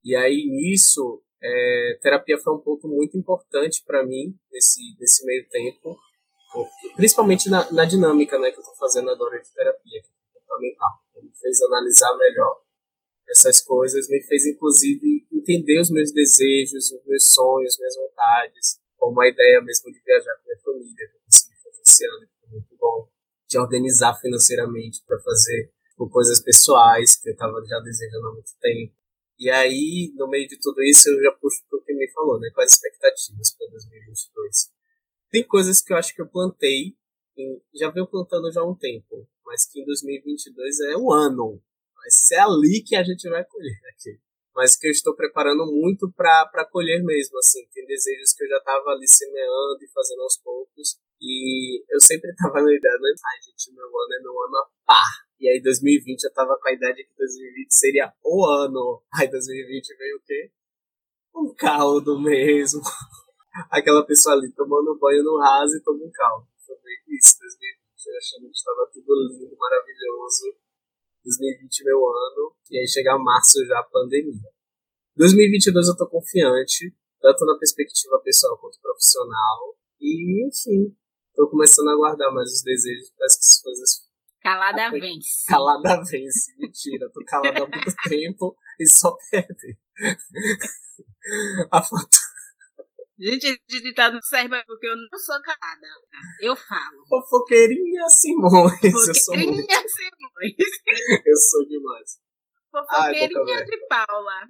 E 0.05 0.14
aí, 0.14 0.46
nisso, 0.46 1.20
é, 1.42 1.98
terapia 2.00 2.38
foi 2.38 2.55
um 2.55 2.61
ponto 2.61 2.87
muito 2.87 3.18
importante 3.18 3.83
para 3.85 4.07
mim 4.07 4.38
nesse, 4.52 4.81
nesse 5.00 5.26
meio 5.26 5.48
tempo, 5.48 5.98
principalmente 6.94 7.50
na, 7.50 7.68
na 7.72 7.85
dinâmica 7.85 8.38
né, 8.38 8.52
que 8.52 8.59
eu 8.59 8.61
estou 8.61 8.76
fazendo 8.76 9.11
agora 9.11 9.42
de 9.42 9.52
terapia, 9.52 10.00
que 10.00 10.38
é 10.38 10.40
fundamental. 10.40 10.90
Me 11.20 11.33
fez 11.40 11.61
analisar 11.62 12.16
melhor 12.16 12.62
essas 13.33 13.61
coisas 13.61 14.09
me 14.09 14.23
fez, 14.23 14.47
inclusive, 14.47 15.27
entender 15.33 15.81
os 15.81 15.90
meus 15.90 16.12
desejos, 16.12 16.92
os 16.92 17.05
meus 17.07 17.33
sonhos, 17.33 17.77
minhas 17.79 17.97
vontades, 17.97 18.79
como 18.97 19.21
a 19.21 19.29
ideia 19.29 19.61
mesmo 19.62 19.90
de 19.90 20.01
viajar 20.05 20.37
com 20.37 20.45
minha 20.45 20.61
família, 20.61 21.09
que 21.09 21.16
eu 21.16 21.21
consegui 21.25 21.55
fazer 21.62 21.83
esse 21.83 22.07
ano, 22.07 22.21
que 22.21 22.40
foi 22.40 22.51
muito 22.51 22.77
bom, 22.79 23.09
de 23.49 23.59
organizar 23.59 24.14
financeiramente 24.21 25.03
para 25.07 25.18
fazer 25.18 25.73
por 25.97 26.11
coisas 26.11 26.40
pessoais 26.40 27.16
que 27.16 27.31
eu 27.31 27.33
estava 27.33 27.64
já 27.64 27.81
desejando 27.81 28.29
há 28.29 28.33
muito 28.33 28.53
tempo. 28.61 28.95
E 29.38 29.51
aí, 29.51 30.12
no 30.14 30.29
meio 30.29 30.47
de 30.47 30.59
tudo 30.61 30.83
isso, 30.83 31.09
eu 31.09 31.23
já 31.23 31.33
puxo 31.33 31.64
para 31.68 31.79
o 31.79 31.83
que 31.83 31.92
me 31.95 32.09
falou, 32.12 32.38
né? 32.38 32.51
Quais 32.55 32.73
expectativas 32.73 33.57
para 33.57 33.66
2022? 33.71 34.71
Tem 35.31 35.42
coisas 35.42 35.83
que 35.83 35.92
eu 35.92 35.97
acho 35.97 36.14
que 36.14 36.23
eu 36.23 36.29
plantei 36.29 36.95
já 37.75 37.90
venho 37.90 38.07
plantando 38.07 38.53
já 38.53 38.61
há 38.61 38.68
um 38.68 38.75
tempo, 38.75 39.27
mas 39.45 39.66
que 39.66 39.81
em 39.81 39.85
2022 39.85 40.81
é 40.81 40.97
o 40.97 41.12
ano. 41.12 41.62
Vai 42.03 42.11
ser 42.11 42.43
ali 42.43 42.83
que 42.85 42.97
a 42.97 43.05
gente 43.05 43.31
vai 43.31 43.45
colher 43.45 43.79
aqui. 43.95 44.19
Mas 44.57 44.77
que 44.77 44.88
eu 44.88 44.91
estou 44.91 45.15
preparando 45.15 45.65
muito 45.71 46.11
para 46.12 46.67
colher 46.69 47.01
mesmo, 47.05 47.38
assim. 47.38 47.65
Tem 47.73 47.87
desejos 47.87 48.35
que 48.35 48.43
eu 48.43 48.49
já 48.49 48.59
estava 48.59 48.91
ali 48.91 49.07
semeando 49.07 49.79
e 49.81 49.88
fazendo 49.95 50.23
aos 50.23 50.37
poucos. 50.43 50.99
E 51.21 51.79
eu 51.88 52.01
sempre 52.01 52.29
estava 52.35 52.61
na 52.61 52.75
ideia, 52.75 52.99
né? 52.99 53.15
Ai, 53.23 53.38
gente, 53.41 53.73
meu 53.73 53.87
ano 53.87 54.15
é 54.19 54.21
meu 54.21 54.35
ano 54.43 54.57
a 54.57 54.67
par. 54.85 55.15
E 55.38 55.49
aí 55.49 55.62
2020 55.62 56.25
eu 56.25 56.33
tava 56.35 56.59
com 56.61 56.69
a 56.69 56.73
ideia 56.73 56.93
de 56.93 57.05
que 57.05 57.15
2020 57.17 57.71
seria 57.71 58.12
o 58.25 58.45
ano. 58.45 59.03
Aí 59.15 59.31
2020 59.31 59.97
veio 59.97 60.17
o 60.17 60.23
quê? 60.27 60.51
Um 61.37 61.55
caldo 61.55 62.19
mesmo. 62.21 62.83
Aquela 63.71 64.05
pessoa 64.05 64.35
ali 64.35 64.53
tomando 64.53 64.99
banho 64.99 65.23
no 65.23 65.38
raso 65.38 65.77
e 65.77 65.83
toma 65.83 66.05
um 66.05 66.11
caldo. 66.11 66.49
Foi 66.67 66.77
isso, 67.15 67.38
2020. 67.38 68.19
achando 68.19 68.51
que 68.51 68.57
estava 68.57 68.91
tudo 68.93 69.15
lindo, 69.31 69.57
maravilhoso. 69.57 70.62
2020 71.24 71.85
meu 71.85 71.98
ano. 71.98 72.54
E 72.70 72.78
aí 72.78 72.88
chega 72.88 73.18
março 73.18 73.64
já 73.66 73.78
a 73.78 73.85
pandemia. 73.85 74.50
2022 75.16 75.88
eu 75.88 75.96
tô 75.96 76.08
confiante, 76.08 76.94
tanto 77.20 77.44
na 77.44 77.58
perspectiva 77.58 78.20
pessoal 78.24 78.58
quanto 78.58 78.80
profissional. 78.80 79.76
E, 80.00 80.46
enfim, 80.46 80.96
tô 81.35 81.48
começando 81.48 81.88
a 81.90 81.96
guardar 81.96 82.32
mais 82.32 82.50
os 82.50 82.62
desejos. 82.62 83.12
Parece 83.16 83.38
que 83.38 83.44
as 83.44 83.62
coisas. 83.62 84.12
Calada 84.40 84.90
vence. 84.90 85.46
Calada 85.46 86.02
vence. 86.02 86.52
Mentira, 86.58 87.08
tô 87.12 87.24
calada 87.24 87.64
há 87.64 87.68
muito 87.68 87.94
tempo 88.08 88.56
e 88.80 88.88
só 88.88 89.16
perde. 89.30 89.78
a 91.70 91.82
foto. 91.82 92.21
Gente, 93.22 93.46
esse 93.46 93.82
ditado 93.82 94.14
não 94.14 94.22
serve 94.22 94.64
porque 94.66 94.88
eu 94.88 94.96
não 94.96 95.18
sou 95.18 95.40
calada. 95.42 95.87
Eu 96.40 96.56
falo. 96.56 97.06
Fofoqueirinha 97.08 98.08
Simões. 98.08 98.80
Fofoqueirinha 98.80 99.80
Simões. 99.87 100.56
eu 101.26 101.37
sou 101.37 101.68
demais. 101.68 102.18
Fofoqueirinha 102.72 103.64
de 103.64 103.87
Paula. 103.88 104.48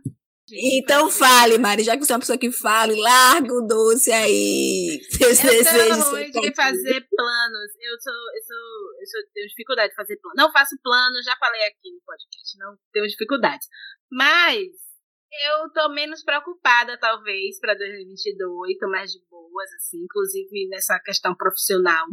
Então 0.51 1.11
fale, 1.11 1.59
Mari, 1.59 1.85
já 1.85 1.97
que 1.97 2.05
você 2.05 2.13
é 2.13 2.15
uma 2.15 2.21
pessoa 2.21 2.39
que 2.39 2.51
fala, 2.51 2.93
larga 2.97 3.53
o 3.53 3.67
doce 3.67 4.11
aí. 4.11 5.01
Seus 5.21 5.45
eu 5.45 5.51
desejos. 5.51 6.05
ruim 6.09 6.31
de 6.31 6.55
fazer 6.55 7.07
planos. 7.11 7.71
Eu 7.79 8.01
sou, 8.01 8.13
eu 8.13 8.43
sou, 8.43 9.01
eu 9.01 9.07
sou, 9.07 9.21
tenho 9.35 9.49
dificuldade 9.49 9.91
de 9.91 9.97
fazer 9.97 10.17
planos. 10.17 10.37
Não 10.37 10.51
faço 10.51 10.77
planos, 10.83 11.25
já 11.27 11.37
falei 11.37 11.63
aqui 11.65 11.93
no 11.93 12.01
podcast, 12.07 12.59
não 12.59 12.77
tenho 12.91 13.07
dificuldades. 13.07 13.69
Mas 14.11 14.92
eu 15.41 15.71
tô 15.73 15.89
menos 15.91 16.23
preocupada, 16.23 16.99
talvez, 16.99 17.59
para 17.59 17.75
2022, 17.75 18.79
tô 18.79 18.89
mais 18.89 19.11
de 19.11 19.19
boas, 19.31 19.73
assim, 19.75 19.99
inclusive 20.03 20.69
nessa 20.69 20.99
questão 21.01 21.35
profissional. 21.35 22.07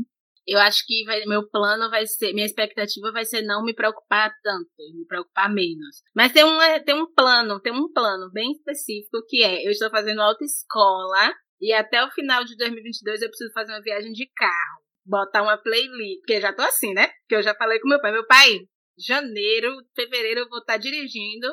Eu 0.48 0.58
acho 0.60 0.84
que 0.86 1.04
vai, 1.06 1.24
meu 1.26 1.48
plano 1.48 1.90
vai 1.90 2.08
ser, 2.08 2.34
minha 2.34 2.46
expectativa 2.46 3.12
vai 3.12 3.26
ser 3.26 3.44
não 3.44 3.64
me 3.64 3.74
preocupar 3.74 4.34
tanto, 4.42 4.70
me 4.96 5.06
preocupar 5.06 5.54
menos. 5.54 6.02
Mas 6.16 6.32
tem 6.32 6.44
um, 6.44 6.58
tem 6.84 6.96
um 6.96 7.14
plano, 7.14 7.60
tem 7.60 7.74
um 7.74 7.92
plano 7.92 8.32
bem 8.32 8.52
específico 8.54 9.24
que 9.28 9.44
é, 9.44 9.68
eu 9.68 9.72
estou 9.72 9.92
fazendo 9.92 10.22
autoescola 10.22 11.34
e 11.62 11.74
até 11.74 12.04
o 12.04 12.10
final 12.12 12.44
de 12.44 12.56
2022 12.56 13.22
eu 13.22 13.30
preciso 13.30 13.52
fazer 13.54 13.74
uma 13.74 13.82
viagem 13.82 14.12
de 14.12 14.28
carro, 14.36 14.82
botar 15.06 15.44
uma 15.44 15.58
playlist, 15.58 16.22
porque 16.22 16.34
eu 16.34 16.42
já 16.42 16.54
tô 16.54 16.64
assim, 16.64 16.94
né? 16.94 17.12
Que 17.28 17.36
eu 17.36 17.44
já 17.44 17.54
falei 17.54 17.80
com 17.80 17.90
meu 17.90 18.02
pai, 18.02 18.12
meu 18.12 18.26
pai, 18.26 18.60
janeiro, 18.98 19.76
fevereiro 19.94 20.40
eu 20.42 20.50
vou 20.50 20.60
estar 20.60 20.78
dirigindo 20.78 21.48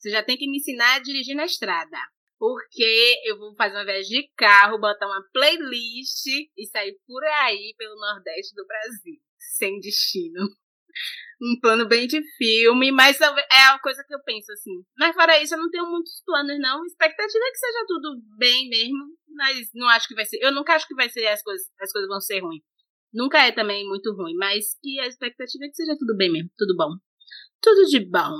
você 0.00 0.10
já 0.10 0.22
tem 0.22 0.36
que 0.36 0.48
me 0.48 0.56
ensinar 0.56 0.94
a 0.94 0.98
dirigir 0.98 1.36
na 1.36 1.44
estrada. 1.44 1.98
Porque 2.38 3.20
eu 3.24 3.38
vou 3.38 3.54
fazer 3.54 3.74
uma 3.74 3.84
viagem 3.84 4.22
de 4.22 4.32
carro, 4.34 4.80
botar 4.80 5.06
uma 5.06 5.22
playlist 5.30 6.26
e 6.56 6.66
sair 6.68 6.98
por 7.06 7.22
aí 7.22 7.74
pelo 7.76 8.00
Nordeste 8.00 8.54
do 8.54 8.66
Brasil. 8.66 9.20
Sem 9.58 9.78
destino. 9.78 10.48
Um 11.42 11.58
plano 11.58 11.88
bem 11.88 12.06
de 12.06 12.20
filme, 12.36 12.92
mas 12.92 13.18
é 13.18 13.62
a 13.68 13.78
coisa 13.78 14.04
que 14.06 14.14
eu 14.14 14.22
penso 14.22 14.52
assim. 14.52 14.84
Mas 14.98 15.14
fora 15.14 15.42
isso, 15.42 15.54
eu 15.54 15.58
não 15.58 15.70
tenho 15.70 15.86
muitos 15.86 16.20
planos, 16.26 16.58
não. 16.58 16.84
Expectativa 16.84 17.44
é 17.44 17.50
que 17.50 17.56
seja 17.56 17.84
tudo 17.86 18.20
bem 18.36 18.68
mesmo. 18.68 19.16
Mas 19.28 19.70
não 19.72 19.88
acho 19.88 20.06
que 20.06 20.14
vai 20.14 20.26
ser. 20.26 20.38
Eu 20.42 20.52
nunca 20.52 20.74
acho 20.74 20.86
que 20.86 20.94
vai 20.94 21.08
ser 21.08 21.26
as 21.28 21.42
coisas, 21.42 21.66
as 21.80 21.90
coisas 21.92 22.08
vão 22.08 22.20
ser 22.20 22.40
ruins. 22.40 22.62
Nunca 23.10 23.38
é 23.38 23.52
também 23.52 23.88
muito 23.88 24.12
ruim, 24.14 24.34
mas 24.34 24.78
que 24.82 25.00
a 25.00 25.06
expectativa 25.06 25.64
é 25.64 25.68
que 25.68 25.76
seja 25.76 25.96
tudo 25.98 26.14
bem 26.14 26.30
mesmo. 26.30 26.50
Tudo 26.58 26.76
bom. 26.76 26.90
Tudo 27.62 27.86
de 27.86 28.00
bom. 28.00 28.36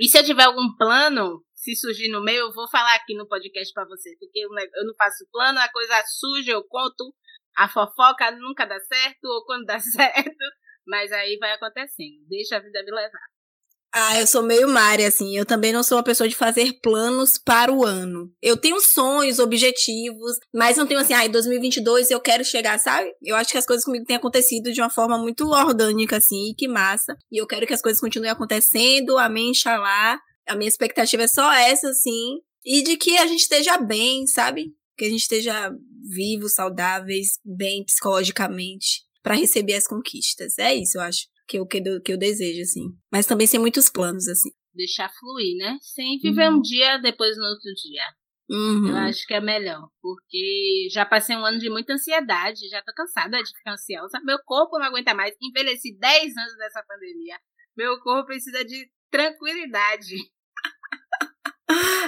E 0.00 0.08
se 0.08 0.18
eu 0.18 0.24
tiver 0.24 0.44
algum 0.44 0.74
plano, 0.78 1.44
se 1.54 1.76
surgir 1.76 2.08
no 2.10 2.24
meio, 2.24 2.46
eu 2.46 2.52
vou 2.54 2.66
falar 2.70 2.94
aqui 2.94 3.14
no 3.14 3.28
podcast 3.28 3.70
para 3.74 3.84
você, 3.84 4.16
porque 4.18 4.40
eu 4.40 4.86
não 4.86 4.94
faço 4.94 5.28
plano, 5.30 5.58
a 5.58 5.70
coisa 5.70 6.02
suja, 6.06 6.52
eu 6.52 6.64
conto, 6.64 7.14
a 7.54 7.68
fofoca 7.68 8.30
nunca 8.30 8.64
dá 8.64 8.80
certo, 8.80 9.24
ou 9.24 9.44
quando 9.44 9.66
dá 9.66 9.78
certo, 9.78 10.44
mas 10.86 11.12
aí 11.12 11.36
vai 11.38 11.52
acontecendo. 11.52 12.24
Deixa 12.30 12.56
a 12.56 12.60
vida 12.60 12.82
me 12.82 12.90
levar. 12.90 13.29
Ah, 13.92 14.20
eu 14.20 14.26
sou 14.26 14.42
meio 14.42 14.68
Mari, 14.68 15.04
assim. 15.04 15.36
Eu 15.36 15.44
também 15.44 15.72
não 15.72 15.82
sou 15.82 15.98
uma 15.98 16.04
pessoa 16.04 16.28
de 16.28 16.36
fazer 16.36 16.74
planos 16.80 17.36
para 17.38 17.72
o 17.72 17.84
ano. 17.84 18.32
Eu 18.40 18.56
tenho 18.56 18.80
sonhos, 18.80 19.40
objetivos, 19.40 20.36
mas 20.54 20.76
não 20.76 20.86
tenho 20.86 21.00
assim, 21.00 21.12
ah, 21.12 21.26
em 21.26 21.30
2022 21.30 22.10
eu 22.10 22.20
quero 22.20 22.44
chegar, 22.44 22.78
sabe? 22.78 23.10
Eu 23.20 23.34
acho 23.34 23.50
que 23.50 23.58
as 23.58 23.66
coisas 23.66 23.84
comigo 23.84 24.04
têm 24.04 24.16
acontecido 24.16 24.72
de 24.72 24.80
uma 24.80 24.90
forma 24.90 25.18
muito 25.18 25.48
orgânica, 25.48 26.18
assim, 26.18 26.50
e 26.50 26.54
que 26.54 26.68
massa. 26.68 27.16
E 27.32 27.40
eu 27.40 27.46
quero 27.46 27.66
que 27.66 27.74
as 27.74 27.82
coisas 27.82 28.00
continuem 28.00 28.30
acontecendo, 28.30 29.18
amém, 29.18 29.52
xalá. 29.52 30.20
A 30.46 30.54
minha 30.54 30.68
expectativa 30.68 31.24
é 31.24 31.28
só 31.28 31.52
essa, 31.52 31.88
assim. 31.88 32.38
E 32.64 32.82
de 32.82 32.96
que 32.96 33.16
a 33.18 33.26
gente 33.26 33.40
esteja 33.40 33.76
bem, 33.76 34.24
sabe? 34.26 34.66
Que 34.96 35.06
a 35.06 35.08
gente 35.08 35.22
esteja 35.22 35.72
vivos, 36.08 36.54
saudáveis, 36.54 37.40
bem 37.44 37.84
psicologicamente, 37.84 39.02
para 39.20 39.34
receber 39.34 39.74
as 39.74 39.86
conquistas. 39.86 40.58
É 40.58 40.74
isso, 40.74 40.98
eu 40.98 41.02
acho 41.02 41.26
que 41.50 41.58
eu, 41.58 41.66
que, 41.66 41.78
eu, 41.84 42.00
que 42.00 42.12
eu 42.12 42.16
desejo, 42.16 42.62
assim. 42.62 42.96
Mas 43.12 43.26
também 43.26 43.46
sem 43.46 43.58
muitos 43.58 43.90
planos, 43.90 44.28
assim. 44.28 44.50
Deixar 44.72 45.10
fluir, 45.18 45.56
né? 45.56 45.76
Sem 45.82 46.16
viver 46.20 46.48
uhum. 46.48 46.58
um 46.58 46.60
dia 46.60 46.98
depois 46.98 47.36
no 47.36 47.44
outro 47.44 47.72
dia. 47.74 48.04
Uhum. 48.48 48.88
Eu 48.88 48.96
acho 48.98 49.26
que 49.26 49.34
é 49.34 49.40
melhor. 49.40 49.88
Porque 50.00 50.86
já 50.92 51.04
passei 51.04 51.34
um 51.34 51.44
ano 51.44 51.58
de 51.58 51.68
muita 51.68 51.94
ansiedade, 51.94 52.68
já 52.68 52.80
tô 52.82 52.92
cansada 52.94 53.42
de 53.42 53.50
ficar 53.50 53.72
ansiosa. 53.72 54.20
Meu 54.24 54.38
corpo 54.44 54.78
não 54.78 54.86
aguenta 54.86 55.12
mais. 55.12 55.34
Envelheci 55.42 55.98
10 55.98 56.36
anos 56.36 56.56
dessa 56.56 56.84
pandemia. 56.86 57.36
Meu 57.76 57.98
corpo 58.00 58.26
precisa 58.26 58.64
de 58.64 58.88
tranquilidade. 59.10 60.14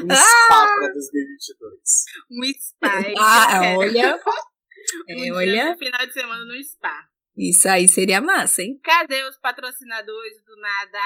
Um 0.02 0.10
spa 0.10 0.66
para 0.76 0.92
2022. 0.92 1.72
Um 2.30 2.42
spa. 2.60 3.02
Ah, 3.18 3.76
olha. 3.76 4.20
É, 5.08 5.32
um 5.32 5.36
olha. 5.36 5.76
final 5.76 6.06
de 6.06 6.12
semana 6.12 6.44
no 6.44 6.64
spa. 6.64 7.11
Isso 7.36 7.68
aí 7.68 7.88
seria 7.88 8.20
massa, 8.20 8.62
hein? 8.62 8.78
Cadê 8.82 9.22
os 9.24 9.38
patrocinadores 9.38 10.44
do 10.44 10.56
nada? 10.56 11.00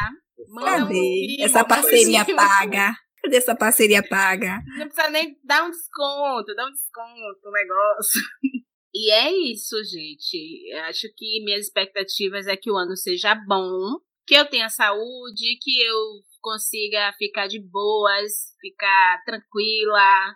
Manda 0.49 0.87
Cadê? 0.87 1.37
Um 1.41 1.45
essa 1.45 1.65
parceria 1.65 2.25
paga. 2.25 2.95
Cadê 3.23 3.37
essa 3.37 3.55
parceria 3.55 4.03
paga? 4.03 4.61
Não 4.77 4.89
precisa 4.89 5.11
nem 5.11 5.39
dar 5.45 5.65
um 5.65 5.71
desconto, 5.71 6.55
dar 6.55 6.67
um 6.67 6.73
desconto 6.73 7.41
no 7.45 7.53
negócio. 7.53 8.21
E 8.99 9.11
é 9.11 9.31
isso, 9.31 9.77
gente. 9.85 10.73
Eu 10.73 10.85
acho 10.85 11.07
que 11.15 11.45
minhas 11.45 11.67
expectativas 11.67 12.47
é 12.47 12.57
que 12.57 12.71
o 12.71 12.77
ano 12.79 12.97
seja 12.97 13.35
bom, 13.35 13.99
que 14.27 14.35
eu 14.35 14.49
tenha 14.49 14.71
saúde, 14.71 15.59
que 15.61 15.83
eu 15.83 15.99
consiga 16.41 17.13
ficar 17.19 17.47
de 17.47 17.61
boas, 17.61 18.55
ficar 18.59 19.23
tranquila, 19.27 20.35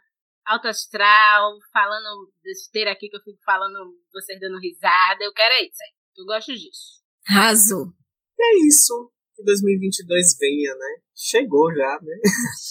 alto 0.51 0.69
astral, 0.69 1.59
falando 1.73 2.31
besteira 2.43 2.93
aqui 2.93 3.09
que 3.09 3.17
eu 3.17 3.23
fico 3.23 3.39
falando, 3.45 3.95
vocês 4.13 4.41
dando 4.41 4.59
risada. 4.59 5.23
Eu 5.23 5.33
quero 5.33 5.55
é 5.55 5.63
isso 5.63 5.79
aí. 5.83 5.95
Eu 6.19 6.25
gosto 6.27 6.53
disso. 6.53 7.01
Raso. 7.27 7.95
É 8.39 8.67
isso. 8.67 9.13
Que 9.37 9.45
2022 9.45 10.37
venha, 10.39 10.75
né? 10.75 11.03
Chegou 11.15 11.73
já, 11.73 11.99
né? 12.03 12.21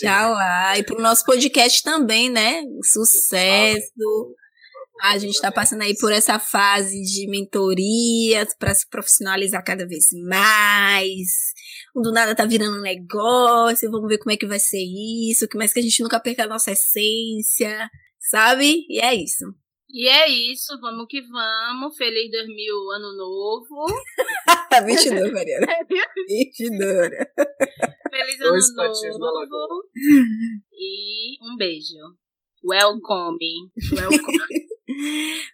Já 0.01 0.29
lá. 0.29 0.77
E 0.77 0.83
pro 0.83 1.01
nosso 1.01 1.23
podcast 1.23 1.81
também, 1.83 2.29
né? 2.29 2.63
Sucesso. 2.83 4.35
A 5.01 5.17
gente 5.17 5.35
está 5.35 5.51
passando 5.51 5.81
aí 5.81 5.95
por 5.97 6.11
essa 6.11 6.39
fase 6.39 7.01
de 7.01 7.27
mentorias 7.29 8.55
para 8.57 8.73
se 8.73 8.87
profissionalizar 8.89 9.63
cada 9.63 9.87
vez 9.87 10.07
mais 10.27 11.49
do 11.95 12.11
nada 12.11 12.35
tá 12.35 12.45
virando 12.45 12.77
um 12.77 12.81
negócio, 12.81 13.89
vamos 13.91 14.07
ver 14.07 14.17
como 14.17 14.31
é 14.31 14.37
que 14.37 14.47
vai 14.47 14.59
ser 14.59 14.83
isso, 14.83 15.47
que 15.47 15.57
mais 15.57 15.73
que 15.73 15.79
a 15.79 15.83
gente 15.83 16.01
nunca 16.03 16.19
perca 16.19 16.43
a 16.43 16.47
nossa 16.47 16.71
essência, 16.71 17.89
sabe? 18.19 18.85
E 18.89 18.99
é 18.99 19.13
isso. 19.15 19.45
E 19.91 20.07
é 20.07 20.29
isso, 20.29 20.79
vamos 20.79 21.07
que 21.09 21.21
vamos. 21.21 21.97
Feliz 21.97 22.29
2000, 22.31 22.91
ano 22.91 23.17
novo. 23.17 23.85
22, 24.85 25.33
Mariana. 25.33 25.67
22. 26.27 27.09
Feliz 28.11 28.41
ano 28.41 29.17
novo. 29.17 29.83
E 30.71 31.37
um 31.43 31.57
beijo. 31.57 31.95
Welcome. 32.63 33.71
Welcome. 33.91 34.37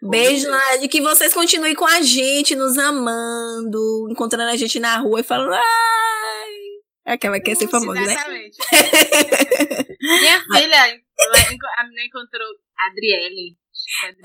Beijo, 0.02 0.50
Nádia. 0.50 0.88
Que 0.88 1.02
vocês 1.02 1.34
continuem 1.34 1.76
com 1.76 1.86
a 1.86 2.02
gente, 2.02 2.56
nos 2.56 2.78
amando, 2.78 4.08
encontrando 4.10 4.52
a 4.52 4.56
gente 4.56 4.80
na 4.80 4.98
rua 4.98 5.20
e 5.20 5.24
falando. 5.24 5.54
Ai! 5.54 5.62
É 7.08 7.14
aquela 7.14 7.40
que 7.40 7.46
quer 7.46 7.56
ser 7.56 7.68
famosa, 7.68 8.02
né? 8.02 8.14
Exatamente. 8.14 8.58
Minha 10.02 10.42
filha, 10.42 11.02
a 11.78 11.84
menina 11.84 12.06
encontrou 12.06 12.48
a 12.80 12.88
Adriele. 12.88 13.58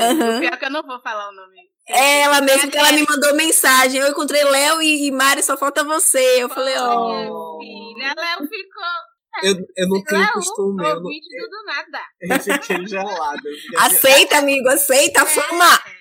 Uhum. 0.01 0.41
Pior 0.41 0.59
que 0.59 0.65
eu 0.65 0.71
não 0.71 0.83
vou 0.83 1.01
falar 1.01 1.29
o 1.29 1.33
nome. 1.33 1.57
É 1.89 2.21
ela 2.21 2.41
mesmo 2.41 2.71
que 2.71 2.79
ela 2.79 2.93
me 2.93 3.05
mandou 3.05 3.35
mensagem. 3.35 4.01
Eu 4.01 4.09
encontrei 4.09 4.43
Léo 4.45 4.81
e, 4.81 5.11
Mari, 5.11 5.43
só 5.43 5.57
falta 5.57 5.85
você. 5.85 6.43
Eu 6.43 6.49
Pô, 6.49 6.55
falei, 6.55 6.75
ó. 6.79 7.29
Oh. 7.29 7.59
Filha, 7.61 8.15
Léo 8.17 8.49
ficou. 8.49 9.10
Eu, 9.43 9.55
eu 9.77 9.89
não 9.89 10.03
tenho 10.05 10.21
Léo, 10.21 10.33
costume. 10.33 10.85
Eu 10.85 10.95
não, 10.97 11.03
do 11.03 11.65
nada. 11.65 12.03
Eu 12.21 12.41
fiquei 12.41 12.87
gelado. 12.87 13.43
Aceita, 13.79 14.39
amigo, 14.39 14.69
aceita 14.69 15.23
a 15.23 15.25
é, 15.25 15.27
fama. 15.27 15.75
É. 15.75 16.01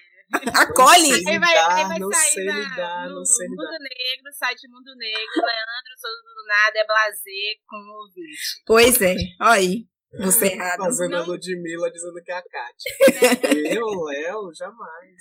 Acolhe! 0.54 1.12
Ele 1.12 1.40
vai, 1.40 1.80
ele 1.80 1.88
vai 1.88 2.00
não 2.00 2.12
sair 2.12 2.32
sei 2.32 2.46
na, 2.46 2.60
lidar, 2.60 3.10
no, 3.10 3.16
não 3.16 3.26
sei 3.26 3.48
Mundo 3.48 3.64
lidar. 3.64 3.80
Negro, 3.80 4.34
site 4.34 4.68
Mundo 4.70 4.96
Negro, 4.96 5.36
Leandro 5.36 5.96
Souza 6.00 6.22
do 6.22 6.48
Nada 6.48 6.80
é 6.80 6.86
blazer 6.86 7.58
com 7.68 7.78
o 7.78 8.04
ouvinte. 8.04 8.62
Pois 8.66 9.02
é, 9.02 9.16
olha 9.42 9.52
aí. 9.54 9.88
Você 10.20 10.46
errado. 10.54 10.80
Fazendo 10.80 11.12
não... 11.12 11.20
a 11.20 11.26
Ludmilla 11.26 11.92
dizendo 11.92 12.22
que 12.24 12.32
é 12.32 12.36
a 12.36 12.44
Kátia. 12.44 13.74
eu, 13.76 13.86
Léo, 13.86 14.54
jamais. 14.54 15.16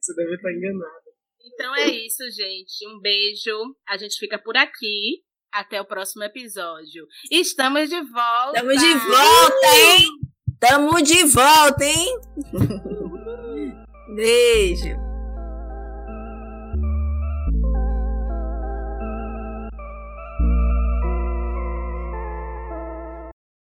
Você 0.00 0.14
deve 0.14 0.34
estar 0.34 0.52
enganado. 0.52 1.08
Então 1.54 1.74
é 1.76 1.88
isso, 1.88 2.24
gente. 2.30 2.86
Um 2.88 3.00
beijo. 3.00 3.74
A 3.88 3.96
gente 3.96 4.18
fica 4.18 4.38
por 4.38 4.56
aqui. 4.56 5.22
Até 5.58 5.80
o 5.80 5.84
próximo 5.84 6.22
episódio. 6.22 7.08
Estamos 7.28 7.90
de 7.90 8.00
volta. 8.00 8.52
Estamos 8.54 8.80
de 8.80 8.94
volta, 8.94 9.76
hein? 9.76 10.08
Estamos 10.52 11.02
de 11.02 11.24
volta, 11.24 11.84
hein? 11.84 12.20
Beijo. 14.14 15.07